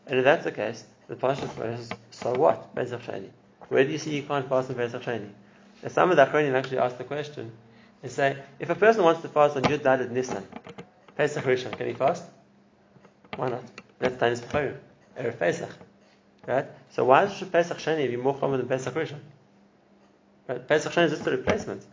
And 0.08 0.20
if 0.20 0.24
that's 0.24 0.44
the 0.44 0.52
case, 0.52 0.84
the 1.08 1.16
Pasha 1.16 1.50
says, 1.50 1.90
so 2.12 2.34
what? 2.34 2.74
Pesach 2.76 3.02
Sheni. 3.02 3.30
Where 3.70 3.84
do 3.84 3.92
you 3.92 3.98
see 3.98 4.16
you 4.16 4.24
can't 4.24 4.48
fast 4.48 4.70
on 4.70 4.76
Pesach 4.76 5.02
Sheni? 5.02 5.30
And 5.82 5.92
some 5.92 6.10
of 6.12 6.18
the 6.18 6.26
Achronim 6.26 6.54
actually 6.54 6.78
ask 6.78 6.98
the 6.98 7.04
question 7.04 7.52
and 8.02 8.12
say, 8.12 8.38
if 8.60 8.70
a 8.70 8.76
person 8.76 9.04
wants 9.04 9.22
to 9.22 9.28
fast 9.28 9.56
on 9.56 9.64
Yud 9.64 9.80
Daled 9.80 10.12
Nisan, 10.12 10.46
Pesach 11.18 11.44
Rishon, 11.44 11.76
can 11.78 11.88
he 11.88 11.94
fast? 11.94 12.24
Why 13.36 13.50
not? 13.50 13.64
That's 14.00 14.16
Tanis 14.16 14.42
B'chorim, 14.42 14.78
Erev 15.18 15.40
Pesach. 15.40 15.70
Right? 16.48 16.66
So 16.92 17.06
why 17.06 17.28
should 17.30 17.52
Pesach 17.52 17.78
Sheni 17.78 18.10
be 18.10 18.16
more 18.18 18.38
common 18.38 18.60
than 18.60 18.68
Pesach 18.68 18.94
Rishon? 18.94 19.20
Right? 20.48 20.68
Pesach 20.68 20.92
Sheni 20.94 21.06
is 21.06 21.12
just 21.12 21.28
a 21.28 21.32
replacement. 21.32 21.84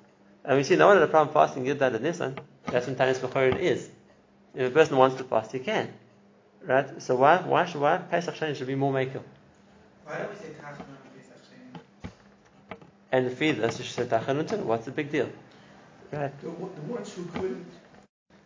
And 0.45 0.57
we 0.57 0.65
see 0.65 0.77
no 0.77 0.87
one 0.87 0.97
had 0.97 1.05
a 1.05 1.09
problem 1.09 1.33
fasting 1.33 1.65
Yud 1.65 1.77
Daled 1.79 2.01
Nisan. 2.01 2.39
That's 2.67 2.87
when 2.87 2.97
Tanis 2.97 3.19
B'chorim 3.19 3.59
is. 3.59 3.89
If 4.55 4.71
a 4.71 4.75
person 4.75 4.97
wants 4.97 5.17
to 5.17 5.25
fast, 5.25 5.53
he 5.53 5.59
can. 5.61 5.93
Right? 6.63 7.03
So 7.03 7.17
why 7.17 7.39
why 7.39 7.65
should 7.65 7.81
why 7.81 7.99
Pesach 7.99 8.35
Sheni 8.35 8.57
should 8.57 8.67
be 8.67 8.75
more 8.75 8.93
makel? 8.93 9.23
Why 10.05 10.19
don't 10.19 10.31
we 10.31 10.37
say 10.37 10.49
Sheni? 10.49 11.00
And 13.13 13.27
the 13.27 13.45
you 13.45 13.55
should 13.69 13.87
say 13.87 14.57
What's 14.59 14.85
the 14.85 14.93
big 14.93 15.11
deal? 15.11 15.29
Right? 16.13 16.41
The, 16.41 16.49
the 16.49 16.93
ones 16.93 17.13
who 17.13 17.25
couldn't, 17.27 17.67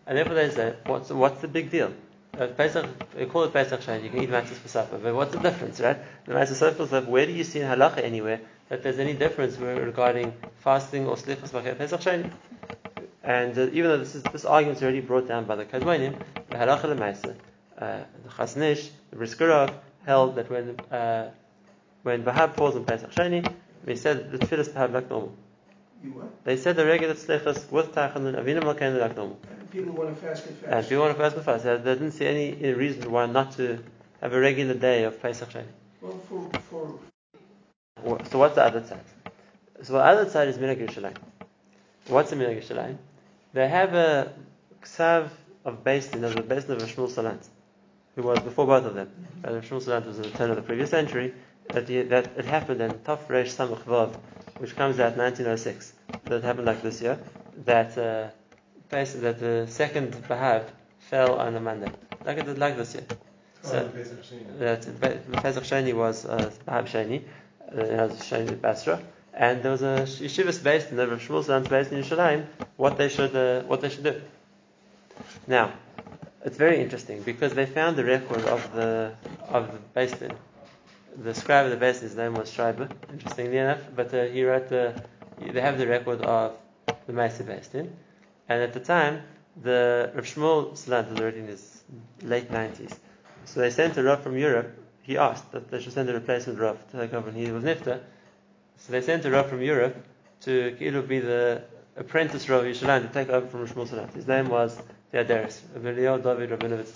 And 0.07 0.19
therefore 0.19 0.35
they 0.35 0.51
say, 0.51 0.75
what's 0.87 1.11
what's 1.11 1.41
the 1.41 1.49
big 1.49 1.71
deal? 1.71 1.93
Uh, 2.39 2.49
Pesach, 2.49 2.87
they 3.15 3.27
call 3.27 3.45
it 3.45 3.53
Pesach 3.53 3.81
Sheni, 3.81 4.05
you 4.05 4.11
can 4.11 4.23
eat 4.23 4.29
matzahs 4.29 4.57
for 4.57 4.69
supper, 4.69 4.99
but 4.99 5.15
what's 5.15 5.33
the 5.33 5.39
difference, 5.39 5.81
right? 5.81 5.97
The 6.27 6.35
Matzah 6.35 6.73
Sofel 6.75 6.89
said, 6.89 7.07
where 7.07 7.27
do 7.27 7.33
you 7.33 7.45
see 7.45 7.61
in 7.61 7.69
halacha 7.69 7.99
anywhere 7.99 8.41
that 8.69 8.83
there's 8.83 8.99
any 8.99 9.15
difference 9.15 9.57
regarding 9.57 10.33
fasting 10.59 11.07
or 11.07 11.15
slichas 11.15 11.53
Pesach 11.79 12.01
Sheni? 12.01 12.33
And 13.23 13.57
uh, 13.57 13.69
even 13.73 13.85
though 13.85 13.99
this 13.99 14.15
is 14.15 14.23
this 14.25 14.45
argument 14.45 14.79
is 14.79 14.83
already 14.83 15.01
brought 15.01 15.29
down 15.29 15.45
by 15.45 15.55
the 15.55 15.65
Kadmonim, 15.65 16.19
the 16.51 16.57
halacha 16.57 16.83
lemaisa, 16.83 17.35
uh, 17.79 18.01
the 18.25 18.29
Chazon 18.31 18.63
Ish, 18.63 18.91
the 19.11 19.17
Briskerov 19.17 19.73
held 20.05 20.35
that 20.35 20.51
when 20.51 20.79
uh, 20.91 21.31
when 22.03 22.23
Bahab 22.23 22.55
falls 22.55 22.77
on 22.77 22.85
Pesach 22.85 23.13
Sheni, 23.13 23.51
they 23.85 23.97
said 23.97 24.31
the 24.33 24.39
tefillah 24.39 24.59
is 24.61 24.69
Bahab 24.69 24.93
like 24.93 25.09
normal. 25.11 25.35
you? 26.03 26.31
They 26.45 26.57
said 26.57 26.77
the 26.77 26.85
regular 26.87 27.15
slichas 27.15 27.71
with 27.71 27.93
tachanun 27.95 28.35
avinu 28.43 28.63
malkeinu 28.63 29.01
like 29.01 29.17
normal. 29.17 29.39
And 29.51 29.71
people 29.71 29.93
want 29.93 30.15
to 30.15 30.21
fast 30.21 30.47
and 30.47 30.57
And 30.63 30.71
fast. 30.73 30.87
if 30.87 30.91
you 30.93 30.99
want 31.01 31.17
to 31.17 31.23
fast 31.23 31.37
and 31.37 31.45
fast, 31.45 31.65
they 31.65 31.77
didn't 31.77 32.13
see 32.13 32.27
any, 32.27 32.73
reason 32.75 33.11
why 33.11 33.27
not 33.27 33.53
to 33.53 33.79
have 34.21 34.33
a 34.33 34.41
regular 34.41 34.75
day 34.75 35.05
of 35.05 35.21
Pesach 35.21 35.51
Sheni. 35.51 35.65
Well, 36.01 36.19
for, 36.29 36.51
for, 36.71 36.99
So 38.31 38.39
what's 38.39 38.55
the 38.55 38.63
other 38.65 38.85
side? 38.85 39.01
So 39.83 39.95
the 39.95 39.99
other 40.01 40.29
side 40.31 40.49
is 40.49 40.59
Minhag 40.59 40.87
Yerushalayim. 40.87 41.17
What's 42.09 42.33
a 42.33 42.37
Minhag 42.37 42.63
Yerushalayim? 42.63 42.97
They 43.55 43.69
have 43.69 43.95
a 43.95 44.33
ksav 44.83 45.31
of 45.65 45.83
Basin, 45.85 46.23
of 46.25 46.35
the 46.35 46.43
Basin 46.43 46.73
of 46.73 46.83
Shmuel 46.83 47.09
Salant, 47.09 47.47
who 48.15 48.23
was 48.23 48.39
before 48.41 48.67
both 48.67 48.85
of 48.85 48.95
them. 48.95 49.11
Uh, 49.43 49.49
Shmuel 49.67 49.83
Salant 49.83 50.07
was 50.07 50.17
in 50.19 50.23
the 50.25 50.31
turn 50.31 50.51
of 50.51 50.57
the 50.57 50.63
previous 50.63 50.91
century. 50.91 51.33
That, 51.69 51.87
that 51.87 52.31
it 52.37 52.45
happened 52.45 52.81
in 52.81 52.93
Taf 52.93 53.29
Resh 53.29 53.53
Samach 53.53 53.83
Vav, 53.85 54.15
which 54.59 54.77
comes 54.77 55.01
out 55.01 55.17
1906. 55.17 55.93
That 56.25 56.43
happened 56.43 56.67
like 56.67 56.83
this 56.83 57.01
year. 57.01 57.19
That 57.65 57.97
uh, 57.99 58.29
that 58.91 59.41
the 59.41 59.67
second 59.69 60.13
Bahab 60.29 60.65
fell 60.99 61.35
on 61.39 61.57
a 61.57 61.61
Monday, 61.61 61.91
like 62.25 62.39
it 62.39 62.47
did 62.47 62.59
like 62.59 62.77
this 62.77 62.95
year. 62.95 63.05
So- 63.63 63.89
Pesach 63.89 64.23
Sheni. 64.23 64.59
that 64.59 65.43
Pesach 65.43 65.65
Sheni 65.65 65.95
was 65.95 66.25
uh, 66.27 66.51
Sheni, 66.69 67.23
uh, 67.77 67.81
it 67.81 68.11
was 68.11 68.21
Sheni 68.21 68.61
Basra, 68.61 69.01
and 69.33 69.63
there 69.63 69.73
was 69.73 69.83
a 69.83 70.03
yeshivas 70.03 70.63
based 70.63 70.91
in 70.91 70.97
the 70.97 71.09
Rav 71.09 71.21
Shmuel 71.21 71.69
based 71.69 71.93
in 71.93 72.03
Yerushalayim. 72.03 72.45
What 72.77 72.99
they 72.99 73.09
should 73.09 73.35
uh, 73.35 73.63
what 73.63 73.81
they 73.81 73.89
should 73.89 74.05
do. 74.05 74.21
Now, 75.47 75.73
it's 76.45 76.57
very 76.57 76.81
interesting 76.81 77.23
because 77.23 77.55
they 77.55 77.67
found 77.67 77.97
the 77.97 78.05
record 78.05 78.45
of 78.45 78.73
the 78.75 79.15
of 79.49 79.73
the 79.73 79.79
based 79.95 80.21
in. 80.23 80.33
The 81.17 81.33
scribe 81.33 81.67
of 81.67 81.71
the 81.71 81.77
based 81.77 82.01
his 82.01 82.17
name 82.17 82.35
was 82.35 82.53
Schreiber, 82.53 82.89
interestingly 83.11 83.59
enough, 83.59 83.81
but 83.95 84.13
uh, 84.13 84.25
he 84.25 84.45
wrote 84.45 84.69
the. 84.69 85.01
They 85.39 85.61
have 85.61 85.79
the 85.79 85.87
record 85.87 86.21
of 86.23 86.57
the 87.07 87.13
Mesa 87.13 87.45
based 87.45 87.75
and 87.75 87.93
at 88.49 88.73
the 88.73 88.81
time 88.81 89.23
the 89.63 90.11
Rav 90.15 90.25
Shmuel 90.25 90.73
Salant 90.73 91.11
was 91.11 91.21
already 91.21 91.41
in 91.41 91.47
his 91.47 91.83
late 92.23 92.51
nineties. 92.51 92.95
So 93.45 93.61
they 93.61 93.71
sent 93.71 93.97
a 93.97 94.03
Rav 94.03 94.23
from 94.23 94.37
Europe. 94.37 94.77
He 95.03 95.17
asked 95.17 95.53
that 95.53 95.71
they 95.71 95.81
should 95.81 95.93
send 95.93 96.09
a 96.09 96.15
replacement 96.15 96.59
Rav 96.59 96.79
to 96.91 97.01
take 97.01 97.15
over, 97.15 97.31
he 97.31 97.51
was 97.53 97.63
Nifta. 97.63 98.01
So 98.79 98.93
they 98.93 99.01
sent 99.01 99.25
a 99.25 99.31
Rav 99.31 99.49
from 99.49 99.63
Europe 99.63 99.97
to 100.43 100.77
Kilu 100.81 101.07
be 101.07 101.21
the 101.21 101.63
apprentice 101.97 102.49
Rav 102.49 102.65
Yishalayim 102.65 103.07
to 103.07 103.13
take 103.13 103.29
over 103.29 103.47
from 103.47 103.67
Shmuel 103.67 103.89
Salant. 103.89 104.15
His 104.15 104.27
name 104.27 104.49
was 104.49 104.81
Theodoros, 105.13 105.61
Emilio 105.77 106.19
David 106.19 106.51
Rabinovitz 106.51 106.93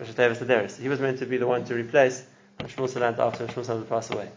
Theodoros. 0.00 0.80
He 0.80 0.88
was 0.88 1.00
meant 1.00 1.20
to 1.20 1.26
be 1.26 1.36
the 1.36 1.46
one 1.46 1.64
to 1.66 1.74
replace 1.74 2.24
Shmuel 2.58 2.88
Salant 2.88 3.18
after 3.18 3.46
Shmuel 3.46 3.64
Salant 3.66 3.88
passed 3.88 4.12
away. 4.12 4.28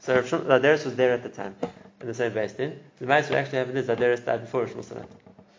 So 0.00 0.14
Rav 0.16 0.24
Shmuel- 0.24 0.46
Theodoros 0.46 0.84
was 0.84 0.96
there 0.96 1.12
at 1.12 1.22
the 1.22 1.28
time, 1.28 1.56
in 2.00 2.06
the 2.06 2.14
same 2.14 2.32
based 2.32 2.60
in. 2.60 2.78
The 2.98 3.06
mice 3.06 3.30
what 3.30 3.38
actually 3.38 3.58
happened 3.58 3.78
is 3.78 3.86
Theodoros 3.86 4.24
died 4.24 4.42
before 4.42 4.66
Shmuel 4.66 4.84
Salant. 4.84 5.08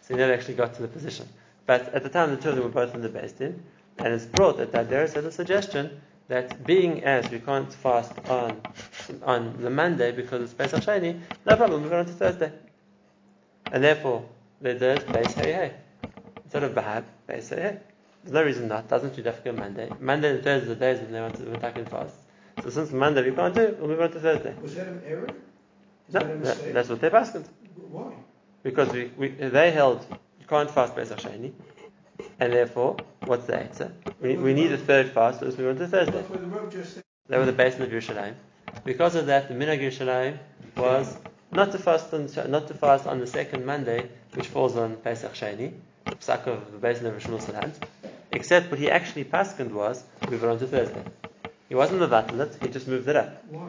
So 0.02 0.14
he 0.14 0.16
never 0.16 0.34
actually 0.34 0.56
got 0.56 0.76
to 0.76 0.82
the 0.82 0.88
position. 0.88 1.28
But 1.66 1.94
at 1.94 2.04
the 2.04 2.10
time, 2.10 2.30
the 2.30 2.38
two 2.38 2.50
of 2.50 2.56
them 2.56 2.66
were 2.66 2.70
both 2.70 2.94
in 2.94 3.02
the 3.02 3.10
based 3.10 3.42
in. 3.42 3.64
And 3.98 4.14
it's 4.14 4.26
brought 4.26 4.58
that 4.58 4.72
Daderis 4.72 5.14
has 5.14 5.26
a 5.26 5.32
suggestion 5.32 6.02
that 6.28 6.66
being 6.66 7.04
as 7.04 7.30
we 7.30 7.40
can't 7.40 7.72
fast 7.72 8.12
on 8.30 8.62
on 9.24 9.62
the 9.62 9.70
Monday 9.70 10.12
because 10.12 10.42
it's 10.42 10.54
Pesach 10.54 10.84
Sheni, 10.84 11.20
no 11.46 11.56
problem, 11.56 11.84
we're 11.84 11.90
going 11.90 12.06
to 12.06 12.12
Thursday. 12.12 12.52
And 13.72 13.84
therefore, 13.84 14.26
they 14.62 14.78
did 14.78 15.00
Beis 15.08 15.34
Hey 15.34 15.54
Hey. 15.54 15.74
Instead 16.44 16.64
of 16.64 16.74
Bahab, 16.74 17.04
Beis 17.28 17.50
Hey 17.50 17.62
Hey. 17.62 17.78
There's 18.26 18.34
no 18.34 18.44
reason 18.44 18.68
not. 18.68 18.88
Doesn't 18.90 19.16
do 19.16 19.22
Dafka 19.22 19.56
Monday. 19.56 19.88
Monday 20.00 20.32
and 20.32 20.44
Thursday 20.44 20.66
are 20.66 20.74
the 20.74 20.76
days 20.76 21.00
when 21.00 21.12
they 21.12 21.22
want 21.22 21.36
to 21.36 21.54
attack 21.54 21.78
and 21.78 21.88
fast. 21.88 22.16
So 22.64 22.72
since 22.72 22.92
Monday 22.92 23.30
we 23.30 23.36
can't 23.36 23.54
do 23.54 23.62
it, 23.62 23.78
we'll 23.78 23.88
move 23.88 24.02
on 24.02 24.12
to 24.14 24.20
Thursday. 24.20 24.56
was 24.60 24.74
that 24.74 24.88
an 24.88 25.02
error? 25.06 25.28
Is 26.08 26.14
No, 26.16 26.20
that 26.40 26.74
that's 26.74 26.90
what 26.90 27.02
they've 27.02 27.14
asked. 27.14 27.38
Why? 27.92 28.14
Because 28.64 28.92
we, 28.92 29.12
we, 29.16 29.28
they 29.30 29.70
held 29.70 30.04
you 30.10 30.48
can't 30.48 30.72
fast 30.72 30.96
Pesach 30.96 31.20
Sheni, 31.20 31.52
and 32.40 32.52
therefore, 32.52 32.98
what's 33.26 33.46
the 33.46 33.58
answer? 33.58 33.92
We, 34.20 34.38
we 34.38 34.56
need 34.56 34.72
a 34.72 34.78
third 34.78 35.12
fast, 35.12 35.40
so 35.40 35.46
let's 35.46 35.58
move 35.60 35.70
on 35.70 35.76
to 35.78 35.88
Thursday. 35.88 36.24
But 36.28 36.42
the 36.42 36.48
Rav 36.48 36.72
just 36.72 36.96
said, 36.96 37.04
They 37.28 37.38
were 37.38 37.46
the 37.46 37.52
basin 37.52 37.84
of 37.84 37.90
Yerushalayim. 37.90 38.34
Because 38.84 39.14
of 39.14 39.28
that, 39.28 39.50
the 39.50 39.54
minhag 39.54 39.82
Yerushalayim 39.82 40.40
was 40.78 41.16
not 41.52 41.72
to 41.74 41.78
fast 41.78 42.12
on 42.14 42.28
not 42.50 42.68
to 42.70 42.74
fast 42.74 43.06
on 43.06 43.20
the 43.20 43.28
second 43.28 43.66
Monday, 43.66 44.10
which 44.34 44.48
falls 44.48 44.76
on 44.76 44.96
Pesach 44.98 45.34
Sheni, 45.34 45.74
psak 46.06 46.48
of 46.48 46.72
the 46.72 46.78
basin 46.78 47.06
of 47.06 47.14
Shmuel 47.22 47.42
Salant. 47.42 47.74
Except 48.36 48.70
what 48.70 48.80
he 48.80 48.92
actually 48.92 49.24
paskened 49.24 49.72
was 49.72 50.04
move 50.30 50.44
it 50.44 50.50
on 50.50 50.60
to 50.60 50.68
Thursday. 50.68 51.04
He 51.70 51.76
wasn't 51.76 52.02
mevatel 52.02 52.42
it; 52.42 52.58
he 52.62 52.68
just 52.68 52.88
moved 52.88 53.08
it 53.08 53.16
up. 53.16 53.44
why? 53.50 53.68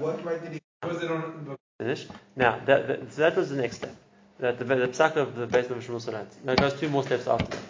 What 0.00 0.24
right 0.24 0.42
did 0.42 0.52
he? 0.54 0.60
Because 0.82 1.00
they 1.00 1.08
don't. 1.08 1.56
Finish. 1.78 2.06
Now 2.36 2.60
that, 2.66 2.88
that, 2.88 3.12
so 3.12 3.22
that 3.22 3.36
was 3.36 3.50
the 3.50 3.56
next 3.56 3.76
step. 3.76 3.94
That 4.40 4.58
the, 4.58 4.64
the 4.64 4.88
psak 4.88 5.16
of 5.16 5.36
the 5.36 5.46
basin 5.46 5.74
of 5.74 5.86
Shmuel 5.86 6.02
Salant. 6.04 6.26
Now 6.44 6.52
it 6.52 6.60
goes 6.60 6.74
two 6.78 6.88
more 6.88 7.04
steps 7.04 7.26
after 7.28 7.46
that. 7.46 7.60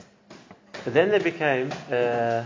But 0.85 0.95
then 0.95 1.11
there 1.11 1.21
became 1.21 1.71
uh, 1.93 2.45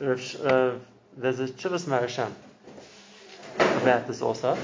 uh, 0.00 0.72
there's 1.16 1.40
a 1.40 1.48
Chivas 1.60 1.84
Marasham 1.84 2.32
about 3.82 4.06
this 4.06 4.22
also, 4.22 4.56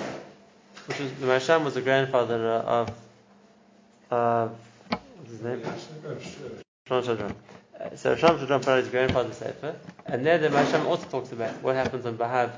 which 0.86 0.98
was 0.98 1.12
the 1.12 1.26
Marasham 1.26 1.62
was 1.62 1.74
the 1.74 1.82
grandfather 1.82 2.40
uh, 2.48 2.78
of 2.78 2.90
of 4.10 4.58
what's 5.18 5.30
his 5.30 5.42
name? 5.42 5.62
Shlomo 6.88 7.34
Uh, 7.78 7.96
So 7.96 8.16
Shlomo 8.16 8.38
Schwadron 8.38 8.62
probably 8.62 8.82
his 8.82 8.90
grandfather 8.90 9.32
Sefer, 9.32 9.76
and 10.06 10.24
there 10.24 10.38
the 10.38 10.48
Marasham 10.48 10.86
also 10.86 11.06
talks 11.08 11.32
about 11.32 11.62
what 11.62 11.76
happens 11.76 12.06
on 12.06 12.16
Bahav 12.16 12.52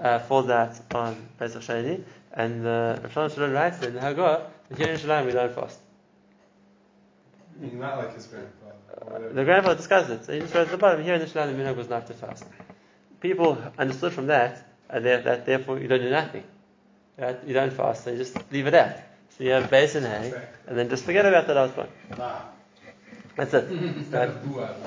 uh, 0.00 0.18
for 0.20 0.42
that 0.44 0.80
on 0.94 1.16
Pesach 1.38 1.62
Sheni, 1.62 2.02
and 2.32 2.66
uh, 2.66 2.98
Shlomo 3.08 3.30
Schwadron 3.30 3.54
writes 3.54 3.82
in 3.82 3.94
Haggadah 3.94 4.46
that 4.68 4.78
here 4.78 4.88
in 4.88 4.98
Shalim 4.98 5.26
we 5.26 5.32
don't 5.32 5.54
fast. 5.54 5.78
Not 7.60 7.98
like 7.98 8.14
his 8.14 8.26
grandfather. 8.26 9.32
The 9.32 9.44
grandfather 9.44 9.76
discussed 9.76 10.10
it. 10.10 10.24
So 10.24 10.32
he 10.32 10.40
just 10.40 10.54
wrote 10.54 10.62
at 10.62 10.70
the 10.70 10.78
bottom, 10.78 11.04
here 11.04 11.14
in 11.14 11.20
the 11.20 11.26
Shalim, 11.26 11.56
the 11.56 11.62
minhag 11.62 11.76
was 11.76 11.88
not 11.88 12.06
to 12.08 12.14
fast. 12.14 12.44
People 13.20 13.58
understood 13.78 14.12
from 14.12 14.26
that, 14.26 14.66
and 14.88 15.04
there, 15.04 15.20
that 15.22 15.46
therefore 15.46 15.78
you 15.78 15.86
don't 15.86 16.00
do 16.00 16.10
nothing. 16.10 16.44
Right? 17.16 17.38
You 17.46 17.54
don't 17.54 17.72
fast, 17.72 18.04
so 18.04 18.10
you 18.10 18.18
just 18.18 18.36
leave 18.50 18.66
it 18.66 18.74
out. 18.74 18.96
So 19.36 19.44
you 19.44 19.50
have 19.50 19.70
base 19.70 19.94
and 19.94 20.06
hay, 20.06 20.32
and 20.66 20.76
then 20.76 20.88
just 20.88 21.04
forget 21.04 21.24
about 21.24 21.46
the 21.46 21.54
last 21.54 21.76
one. 21.76 21.88
That's 23.36 23.54
it. 23.54 23.64
Right? 24.12 24.28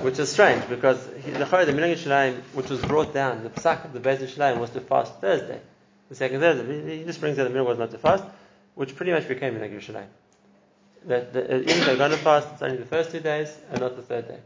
Which 0.03 0.19
is 0.19 0.31
strange 0.31 0.67
because 0.69 1.03
he- 1.23 1.31
the 1.31 1.45
Chayy, 1.45 1.65
the 1.65 1.71
Minhag 1.73 1.97
Shalayim, 1.97 2.41
which 2.53 2.69
was 2.69 2.81
brought 2.81 3.13
down, 3.13 3.43
the 3.43 3.49
Pesach 3.49 3.85
of 3.85 3.93
the 3.93 3.99
Beis 3.99 4.19
Shalayim 4.19 4.59
was 4.59 4.69
to 4.71 4.81
fast 4.81 5.13
Thursday, 5.19 5.59
the 6.09 6.15
second 6.15 6.39
Thursday. 6.41 6.97
He- 6.99 7.03
just 7.05 7.19
brings 7.19 7.39
out 7.39 7.51
the 7.51 7.53
Minhag 7.57 7.65
was 7.65 7.79
not 7.79 7.91
to 7.91 7.97
fast, 7.97 8.23
which 8.75 8.95
pretty 8.95 9.11
much 9.11 9.27
became 9.27 9.55
Minhag 9.55 9.75
Shalayim. 9.79 10.07
That 11.05 11.33
the, 11.33 11.43
uh, 11.43 11.57
even 11.57 11.69
if 11.69 11.85
they're 11.85 11.97
going 11.97 12.11
to 12.11 12.17
fast, 12.17 12.47
it's 12.53 12.61
only 12.61 12.77
the 12.77 12.85
first 12.85 13.11
two 13.11 13.19
days 13.19 13.55
and 13.71 13.79
not 13.81 13.95
the 13.95 14.01
third 14.01 14.27
day. 14.27 14.39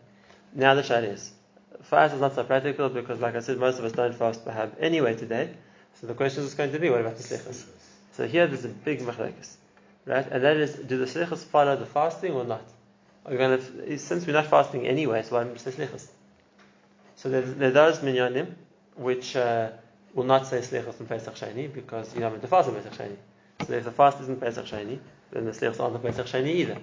Now 0.54 0.74
the 0.76 0.84
Shad 0.84 1.04
is. 1.04 1.32
Fast 1.84 2.14
is 2.14 2.22
not 2.22 2.36
so 2.36 2.44
practical 2.44 2.90
because, 2.90 3.20
like 3.20 3.36
I 3.36 3.40
said, 3.40 3.58
most 3.58 3.80
of 3.80 3.86
us 3.86 3.94
don't 3.94 4.14
fast 4.16 4.44
Bahab 4.46 4.72
anyway 4.80 5.16
today. 5.16 5.50
So 6.02 6.08
the 6.08 6.14
question 6.14 6.44
is 6.44 6.54
going 6.54 6.72
to 6.74 6.80
be, 6.80 6.90
what 6.90 7.02
about 7.02 7.18
the 7.18 7.24
Slichas? 7.24 7.66
So 8.14 8.28
here 8.28 8.48
there's 8.48 8.66
a 8.66 8.70
big 8.70 9.00
machlekes, 9.00 9.56
right? 10.06 10.28
And 10.30 10.44
that 10.44 10.58
is, 10.58 10.74
do 10.76 10.98
the 10.98 11.06
Slichas 11.06 11.44
follow 11.46 11.76
the 11.78 11.86
fasting 11.86 12.34
or 12.34 12.44
not? 12.44 12.64
Are 13.30 13.38
going 13.38 13.60
to, 13.60 13.98
since 14.00 14.26
we're 14.26 14.34
not 14.34 14.48
fasting 14.48 14.88
anyway, 14.88 15.22
so 15.22 15.40
we 15.44 15.58
say 15.60 15.70
Slichas? 15.70 16.08
So 17.16 17.30
there, 17.30 17.42
there 17.42 17.72
minyanim 17.72 18.56
which 18.96 19.36
uh, 19.36 19.70
will 20.16 20.24
not 20.24 20.48
say 20.48 20.60
Slichas 20.60 21.00
on 21.00 21.06
Pesach 21.06 21.36
Sheni 21.36 21.72
because 21.72 22.12
you're 22.14 22.24
not 22.24 22.32
meant 22.32 22.42
to 22.42 22.48
fast 22.48 22.70
on 22.70 22.76
Pesach 22.76 22.94
Sheni. 22.94 23.16
So 23.68 23.74
if 23.74 23.84
the 23.84 23.92
fast 23.92 24.20
isn't 24.22 24.40
Pesach 24.40 24.66
Sheni, 24.66 24.98
then 25.32 25.46
the 25.46 25.52
Slichas 25.52 25.80
aren't 25.80 25.96
on 25.96 26.02
Pesach 26.02 26.26
Sheni 26.26 26.48
either. 26.48 26.78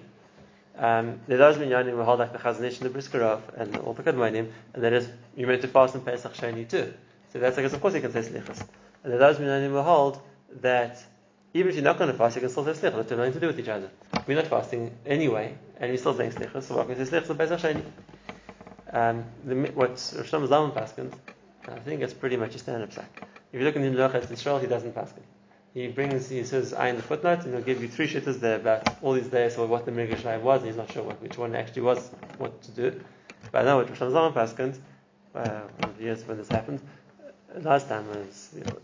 Um, 0.79 1.19
there 1.27 1.39
those 1.39 1.57
minyanim 1.57 1.91
who 1.91 2.03
hold 2.05 2.21
like 2.21 2.33
the 2.33 2.39
Chazon 2.39 2.63
Ish 2.63 2.81
and 2.81 2.95
the 2.95 2.97
Briskerov 2.97 3.41
and 3.57 3.77
all 3.79 3.95
the 3.95 4.05
Kadmonim, 4.05 4.53
and 4.75 4.85
that 4.85 4.93
is 4.93 5.09
you're 5.35 5.49
meant 5.49 5.63
to 5.63 5.69
fast 5.69 5.97
on 5.97 6.03
Pesach 6.03 6.35
Sheni 6.35 6.69
too. 6.69 6.95
So 7.33 7.41
that's 7.41 7.59
I 7.59 7.63
of 7.63 7.81
course 7.81 7.95
you 7.95 8.01
can 8.01 8.13
say 8.13 8.21
Slichas. 8.21 8.65
And 9.03 9.13
there 9.13 9.19
those 9.19 9.39
minyanim 9.39 9.71
who 9.71 9.83
hold 9.83 10.21
that 10.61 11.03
even 11.57 11.71
if 11.71 11.75
you're 11.77 11.85
not 11.85 11.97
going 11.99 12.11
to 12.11 12.17
fast, 12.17 12.37
you 12.37 12.41
can 12.43 12.51
still 12.51 12.65
say 12.65 12.73
Slichas. 12.73 12.97
That's 12.97 13.11
nothing 13.11 13.33
to 13.33 13.41
do 13.41 13.47
with 13.47 13.59
each 13.59 13.69
other. 13.69 13.91
We're 14.27 14.37
not 14.37 14.47
fasting 14.47 14.95
anyway, 15.07 15.57
and 15.81 15.91
we're 15.91 15.97
still 15.97 16.15
saying 16.15 16.33
Slichas, 16.33 16.65
so 16.65 16.77
what 16.77 16.87
can 16.87 17.05
say 17.05 17.19
Slichas 17.19 17.39
Pesach 17.39 17.61
Sheni? 17.61 17.83
Um, 18.93 19.25
the, 19.45 19.55
what 19.73 19.91
Rosh 19.91 20.31
Zalman 20.33 20.75
paskins, 20.75 21.15
I 21.67 21.79
think 21.79 22.03
it's 22.03 22.13
pretty 22.13 22.37
much 22.37 22.55
a 22.55 22.59
stand-up 22.59 22.93
sack. 22.93 23.23
If 23.53 23.61
you 23.61 23.65
look 23.65 23.75
in 23.75 23.83
the 23.83 23.89
Melachas 23.89 24.27
Yisrael, 24.27 24.61
he 24.61 24.67
doesn't 24.67 24.95
paskin. 24.95 25.23
He 25.73 25.89
brings, 25.89 26.29
he 26.29 26.45
says, 26.45 26.75
I 26.75 26.89
in 26.89 26.97
the 26.97 27.03
footnote, 27.03 27.45
and 27.45 27.55
he'll 27.55 27.63
give 27.63 27.81
you 27.81 27.89
three 27.89 28.07
shittas 28.07 28.39
there 28.39 28.57
about 28.57 29.03
all 29.03 29.15
these 29.15 29.29
days 29.29 29.57
or 29.57 29.67
what 29.67 29.87
the 29.87 29.93
Mirgash 29.93 30.41
was, 30.43 30.61
and 30.61 30.69
he's 30.69 30.77
not 30.77 30.93
sure 30.93 31.03
what, 31.03 31.23
which 31.23 31.39
one 31.39 31.55
actually 31.55 31.83
was 31.83 32.11
what 32.37 32.63
to 32.63 32.71
do. 32.71 33.01
But 33.51 33.63
I 33.63 33.65
know 33.65 33.77
what 33.79 33.89
Rosh 33.89 34.01
Zalman 34.01 34.35
paskins, 34.35 34.79
uh, 35.35 35.61
one 35.79 35.91
of 35.91 35.97
the 35.97 36.05
years 36.05 36.23
when 36.27 36.37
this 36.37 36.49
happened, 36.49 36.81
last 37.61 37.89
time 37.89 38.07
was, 38.09 38.51
you 38.55 38.65
know, 38.65 38.79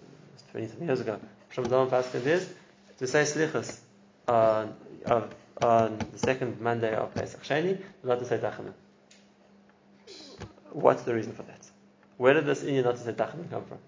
20 0.53 0.67
something 0.69 0.87
years 0.87 1.01
ago. 1.01 1.21
Rosh 1.55 1.67
Zalman 1.67 1.91
paskins 1.91 2.27
is 2.27 2.55
to 3.03 3.09
say 3.09 3.23
slichas 3.23 3.81
on, 4.29 4.75
of, 5.07 5.35
on 5.61 5.99
the 6.13 6.19
second 6.19 6.61
Monday 6.61 6.95
of 6.95 7.13
Pesach 7.13 7.43
Sheni, 7.43 7.77
not 8.05 8.21
to 8.21 8.25
say 8.25 8.39
tachanun. 8.39 8.75
What's 10.71 11.03
the 11.03 11.13
reason 11.13 11.33
for 11.33 11.43
that? 11.43 11.67
Where 12.17 12.33
did 12.33 12.47
this 12.47 12.63
Indian 12.63 12.85
not 12.85 12.97
to 12.99 13.03
say 13.03 13.13
tachanun 13.13 13.51
come 13.51 13.65
from? 13.65 13.79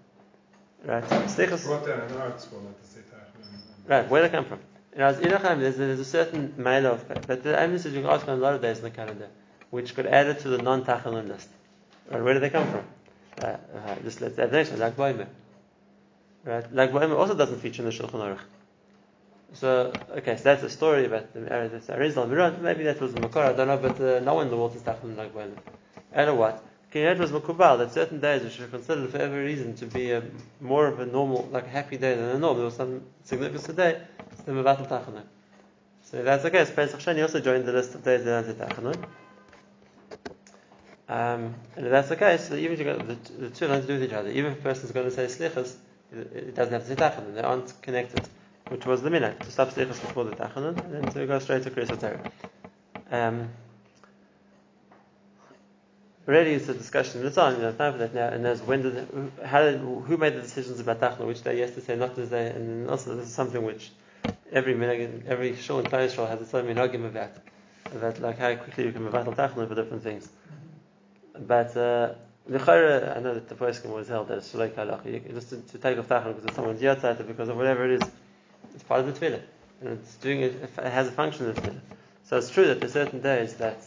Right? 0.83 1.03
Slichas, 1.05 1.63
Brought 1.65 1.87
down 1.87 2.01
an 2.01 2.17
art 2.17 2.41
school 2.41 2.59
not 2.59 2.77
to 2.81 2.87
say 2.87 2.99
Tachman. 2.99 3.87
right, 3.87 4.09
where 4.09 4.21
did 4.21 4.27
it 4.27 4.35
come 4.35 4.45
from? 4.45 4.59
As 4.97 5.17
Irachim, 5.17 5.59
there's, 5.61 5.77
there's 5.77 5.99
a 5.99 6.05
certain 6.05 6.53
male 6.57 6.85
of, 6.85 7.07
but 7.25 7.41
the 7.41 7.57
emphasis 7.57 7.93
you 7.93 8.01
can 8.01 8.09
ask 8.09 8.27
on 8.27 8.37
a 8.37 8.41
lot 8.41 8.53
of 8.53 8.61
days 8.61 8.79
in 8.79 8.83
the 8.83 8.91
calendar, 8.91 9.29
which 9.69 9.95
could 9.95 10.07
add 10.07 10.27
it 10.27 10.41
to 10.41 10.49
the 10.49 10.57
non-tachanun 10.57 11.29
list. 11.29 11.47
Right, 12.11 12.21
where 12.21 12.33
did 12.33 12.43
they 12.43 12.49
come 12.49 12.69
from? 12.69 12.85
Uh, 13.41 13.57
uh, 13.77 13.95
just 14.03 14.19
let's 14.19 14.37
add 14.37 14.51
the 14.51 14.57
next 14.57 14.71
one, 14.71 14.79
Lag 14.79 14.95
Boimer. 14.97 15.27
Right, 16.43 16.73
Lag 16.73 16.91
Boimer 16.91 17.17
also 17.17 17.33
doesn't 17.33 17.59
feature 17.61 17.81
in 17.81 17.89
the 17.89 17.95
Shulchan 17.95 18.19
Aruch. 18.19 18.39
So, 19.53 19.93
okay, 20.11 20.35
so 20.35 20.43
that's 20.43 20.63
a 20.63 20.69
story 20.69 21.05
about 21.05 21.33
the 21.33 21.39
Arizal 21.39 22.27
Miran. 22.27 22.61
Maybe 22.61 22.83
that 22.83 22.99
was 22.99 23.13
the 23.13 23.21
Makar, 23.21 23.43
I 23.43 23.53
don't 23.53 23.67
know, 23.67 23.77
but 23.77 23.99
uh, 24.01 24.19
no 24.19 24.33
one 24.33 24.47
in 24.47 24.51
the 24.51 24.57
world 24.57 24.75
is 24.75 24.81
tachanun 24.81 25.17
Lag 25.17 25.33
Boimer. 25.33 25.57
And 26.11 26.37
what? 26.37 26.63
Kiryat 26.91 27.17
was 27.17 27.31
makubal 27.31 27.77
that 27.77 27.91
certain 27.93 28.21
days 28.21 28.41
which 28.43 28.59
are 28.59 28.67
considered 28.67 29.09
for 29.09 29.17
every 29.17 29.43
reason 29.43 29.75
to 29.75 29.85
be 29.85 30.11
a, 30.11 30.23
more 30.61 30.87
of 30.87 30.99
a 30.99 31.05
normal, 31.05 31.47
like 31.51 31.65
a 31.65 31.69
happy 31.69 31.97
day 31.97 32.15
than 32.15 32.23
a 32.23 32.39
normal, 32.39 32.55
there 32.55 32.65
was 32.65 32.75
some 32.75 33.01
significance 33.23 33.65
today, 33.65 34.01
it's 34.31 34.41
the 34.41 34.51
Mevatel. 34.53 35.23
So 36.03 36.23
that's 36.23 36.45
okay, 36.45 36.59
case, 36.59 36.71
Pesach 36.71 37.07
also 37.21 37.39
joined 37.39 37.65
the 37.65 37.73
list 37.73 37.95
of 37.95 38.03
days 38.03 38.23
that 38.23 38.61
aren't. 38.61 39.05
Um, 41.07 41.53
and 41.75 41.85
if 41.85 41.91
that's 41.91 42.09
the 42.09 42.15
case, 42.15 42.47
so 42.47 42.55
even 42.55 42.73
if 42.73 42.79
you 42.79 42.85
got 42.85 43.07
the, 43.07 43.15
the 43.39 43.49
two 43.49 43.67
have 43.67 43.81
to 43.81 43.87
do 43.87 43.93
with 43.93 44.03
each 44.03 44.13
other. 44.13 44.29
Even 44.29 44.53
if 44.53 44.59
a 44.59 44.61
person's 44.61 44.91
going 44.91 45.05
to 45.05 45.11
say 45.11 45.25
Slichas, 45.25 45.75
it, 46.11 46.33
it 46.33 46.55
doesn't 46.55 46.73
have 46.73 46.83
to 46.83 46.87
say 46.87 46.95
Tachanun, 46.95 47.35
they 47.35 47.41
aren't 47.41 47.81
connected, 47.81 48.27
which 48.69 48.85
was 48.85 49.01
the 49.01 49.09
minute, 49.09 49.39
to 49.41 49.51
stop 49.51 49.69
Slichas 49.69 50.01
before 50.01 50.23
the 50.25 50.35
Tachanun, 50.35 50.77
and 50.83 50.93
then 50.93 51.11
to 51.13 51.25
go 51.27 51.39
straight 51.39 51.63
to 51.63 51.71
Kriyas 51.71 51.87
HaTorah. 51.87 52.31
Um, 53.11 53.49
Already 56.27 56.53
it's 56.53 56.67
a 56.67 56.73
discussion. 56.73 57.21
In 57.21 57.27
its 57.27 57.37
own, 57.37 57.55
you 57.55 57.61
know, 57.61 57.71
time 57.71 57.93
for 57.93 57.99
that 57.99 58.15
now, 58.15 58.29
and 58.29 58.43
there's 58.43 58.61
when 58.61 58.81
did, 58.81 59.07
how 59.45 59.61
did, 59.61 59.79
who 59.79 60.17
made 60.17 60.33
the 60.35 60.41
decisions 60.41 60.79
about 60.79 60.99
Tachna, 60.99 61.27
which 61.27 61.43
day, 61.43 61.59
yes 61.59 61.75
to 61.75 61.81
say, 61.81 61.95
not 61.95 62.15
to 62.15 62.27
say, 62.27 62.47
and 62.47 62.89
also 62.89 63.15
this 63.15 63.27
is 63.27 63.33
something 63.33 63.63
which 63.63 63.91
every 64.51 64.73
minhag, 64.73 65.27
every 65.27 65.55
shul 65.55 65.79
in 65.79 65.85
Klal 65.85 66.07
Yisrael 66.07 66.27
has 66.27 66.41
its 66.41 66.51
own 66.55 66.65
minhagim 66.65 67.05
about, 67.05 67.29
about 67.93 68.19
like 68.21 68.39
how 68.39 68.55
quickly 68.55 68.85
you 68.85 68.91
can 68.91 69.03
mevatel 69.07 69.35
Tachna 69.35 69.67
for 69.67 69.75
different 69.75 70.01
things. 70.01 70.27
But, 71.37 71.77
uh, 71.77 72.15
L'chayra, 72.47 73.17
I 73.17 73.19
know 73.19 73.35
that 73.35 73.47
the 73.47 73.55
poskim 73.55 73.91
was 73.91 74.07
held 74.07 74.31
it's 74.31 74.51
shalei 74.51 74.71
kalach, 74.71 75.31
just 75.31 75.49
to, 75.49 75.57
to 75.57 75.77
take 75.77 75.99
off 75.99 76.07
Tachna 76.07 76.29
because 76.29 76.45
it's 76.45 76.55
someone's 76.55 76.81
yatzat, 76.81 77.27
because 77.27 77.49
of 77.49 77.57
whatever 77.57 77.85
it 77.85 78.01
is, 78.01 78.11
it's 78.75 78.83
part 78.83 78.99
of 78.99 79.07
the 79.07 79.13
tefillah, 79.13 79.41
and 79.81 79.89
it's 79.89 80.15
doing 80.17 80.41
it, 80.41 80.53
it 80.61 80.83
has 80.83 81.07
a 81.07 81.11
function 81.11 81.47
in 81.47 81.55
the 81.55 81.61
tefillah. 81.61 81.81
So 82.25 82.37
it's 82.37 82.49
true 82.49 82.67
that 82.67 82.79
there's 82.79 82.93
certain 82.93 83.21
days 83.21 83.53
that 83.55 83.77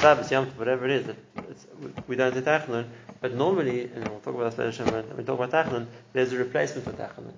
Shabbos, 0.00 0.30
Yom 0.30 0.46
Tov, 0.46 0.58
whatever 0.58 0.84
it 0.84 0.90
is, 0.90 1.06
that 1.06 1.16
it's, 1.48 1.66
we 2.06 2.14
don't 2.14 2.34
do 2.34 2.42
Tachanun, 2.42 2.86
but 3.22 3.34
normally, 3.34 3.84
and 3.84 4.06
we'll 4.06 4.20
talk 4.20 4.34
about 4.34 4.54
this 4.54 4.78
later 4.78 4.92
when 4.92 5.16
we 5.16 5.24
talk 5.24 5.40
about 5.40 5.50
Tachanun, 5.50 5.86
there's 6.12 6.32
a 6.32 6.36
replacement 6.36 6.84
for 6.84 6.92
Tachanun. 6.92 7.32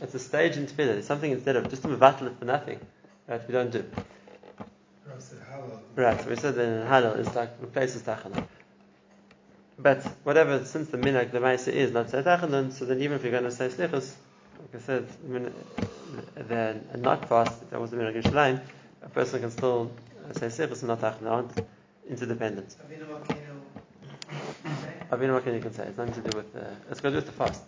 It's 0.00 0.14
a 0.14 0.20
stage 0.20 0.56
in 0.56 0.66
Tefillah. 0.66 0.98
It's 0.98 1.08
something 1.08 1.32
instead 1.32 1.56
of 1.56 1.68
just 1.68 1.84
a 1.84 1.88
mevatel 1.88 2.38
for 2.38 2.44
nothing, 2.44 2.78
right? 3.26 3.46
We 3.46 3.52
don't 3.52 3.72
do. 3.72 3.84
Right, 5.96 6.22
so 6.22 6.30
we 6.30 6.36
said 6.36 6.54
that 6.54 6.64
in 6.64 6.86
Halal 6.86 7.18
it's 7.18 7.34
like 7.34 7.50
replaces 7.60 8.02
Tachanun. 8.02 8.46
But 9.78 10.04
whatever, 10.22 10.64
since 10.64 10.90
the 10.90 10.96
minhag, 10.96 11.32
the 11.32 11.40
Maisa 11.40 11.72
is 11.72 11.90
not 11.90 12.08
say 12.10 12.22
Tachanun, 12.22 12.72
so 12.72 12.84
then 12.84 13.00
even 13.00 13.16
if 13.16 13.24
you're 13.24 13.32
going 13.32 13.42
to 13.44 13.50
say 13.50 13.68
Slichus, 13.68 14.14
like 14.62 14.82
I 14.82 14.84
said, 14.84 15.08
min- 15.24 15.52
then 16.36 16.86
not 16.98 17.28
fast, 17.28 17.62
if 17.62 17.70
that 17.70 17.80
was 17.80 17.90
the 17.90 17.96
minhag 17.96 18.16
of 18.16 18.24
Shalayim, 18.24 18.60
a 19.02 19.08
person 19.08 19.40
can 19.40 19.50
still 19.50 19.90
uh, 20.28 20.32
say 20.34 20.46
Slichus 20.46 20.80
and 20.80 20.88
not 20.88 21.00
Tachanun, 21.00 21.30
aren't 21.30 21.52
interdependent. 22.08 22.74
Avinu 22.86 23.06
Malkeinu, 23.06 23.60
say? 24.80 24.94
Avinu 25.10 25.40
Malkeinu 25.40 25.54
you 25.54 25.60
can 25.60 25.72
say, 25.72 25.84
it's 25.84 25.98
nothing 25.98 26.22
to 26.22 26.30
do 26.30 26.36
with, 26.36 26.54
uh, 26.56 26.60
it's 26.90 27.00
got 27.00 27.10
to 27.10 27.10
do 27.10 27.16
with 27.16 27.26
the 27.26 27.32
fast. 27.32 27.62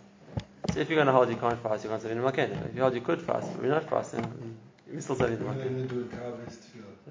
So 0.73 0.81
if 0.81 0.89
you're 0.89 0.97
going 0.97 1.07
to 1.07 1.13
hold 1.13 1.29
you 1.29 1.37
can't 1.37 1.61
fast, 1.63 1.85
you 1.85 1.91
can't 1.91 2.03
say 2.03 2.09
Avinu 2.11 2.31
Malkeinu. 2.31 2.69
If 2.69 2.75
you 2.75 2.83
hold 2.83 2.95
you 2.95 3.01
could 3.01 3.21
fast, 3.23 3.53
but 3.55 3.65
you're 3.65 3.75
not 3.75 3.89
fasting, 3.89 4.57
you 4.93 5.01
still 5.01 5.17
say 5.17 5.27
Avinu 5.27 5.47
What 5.47 6.94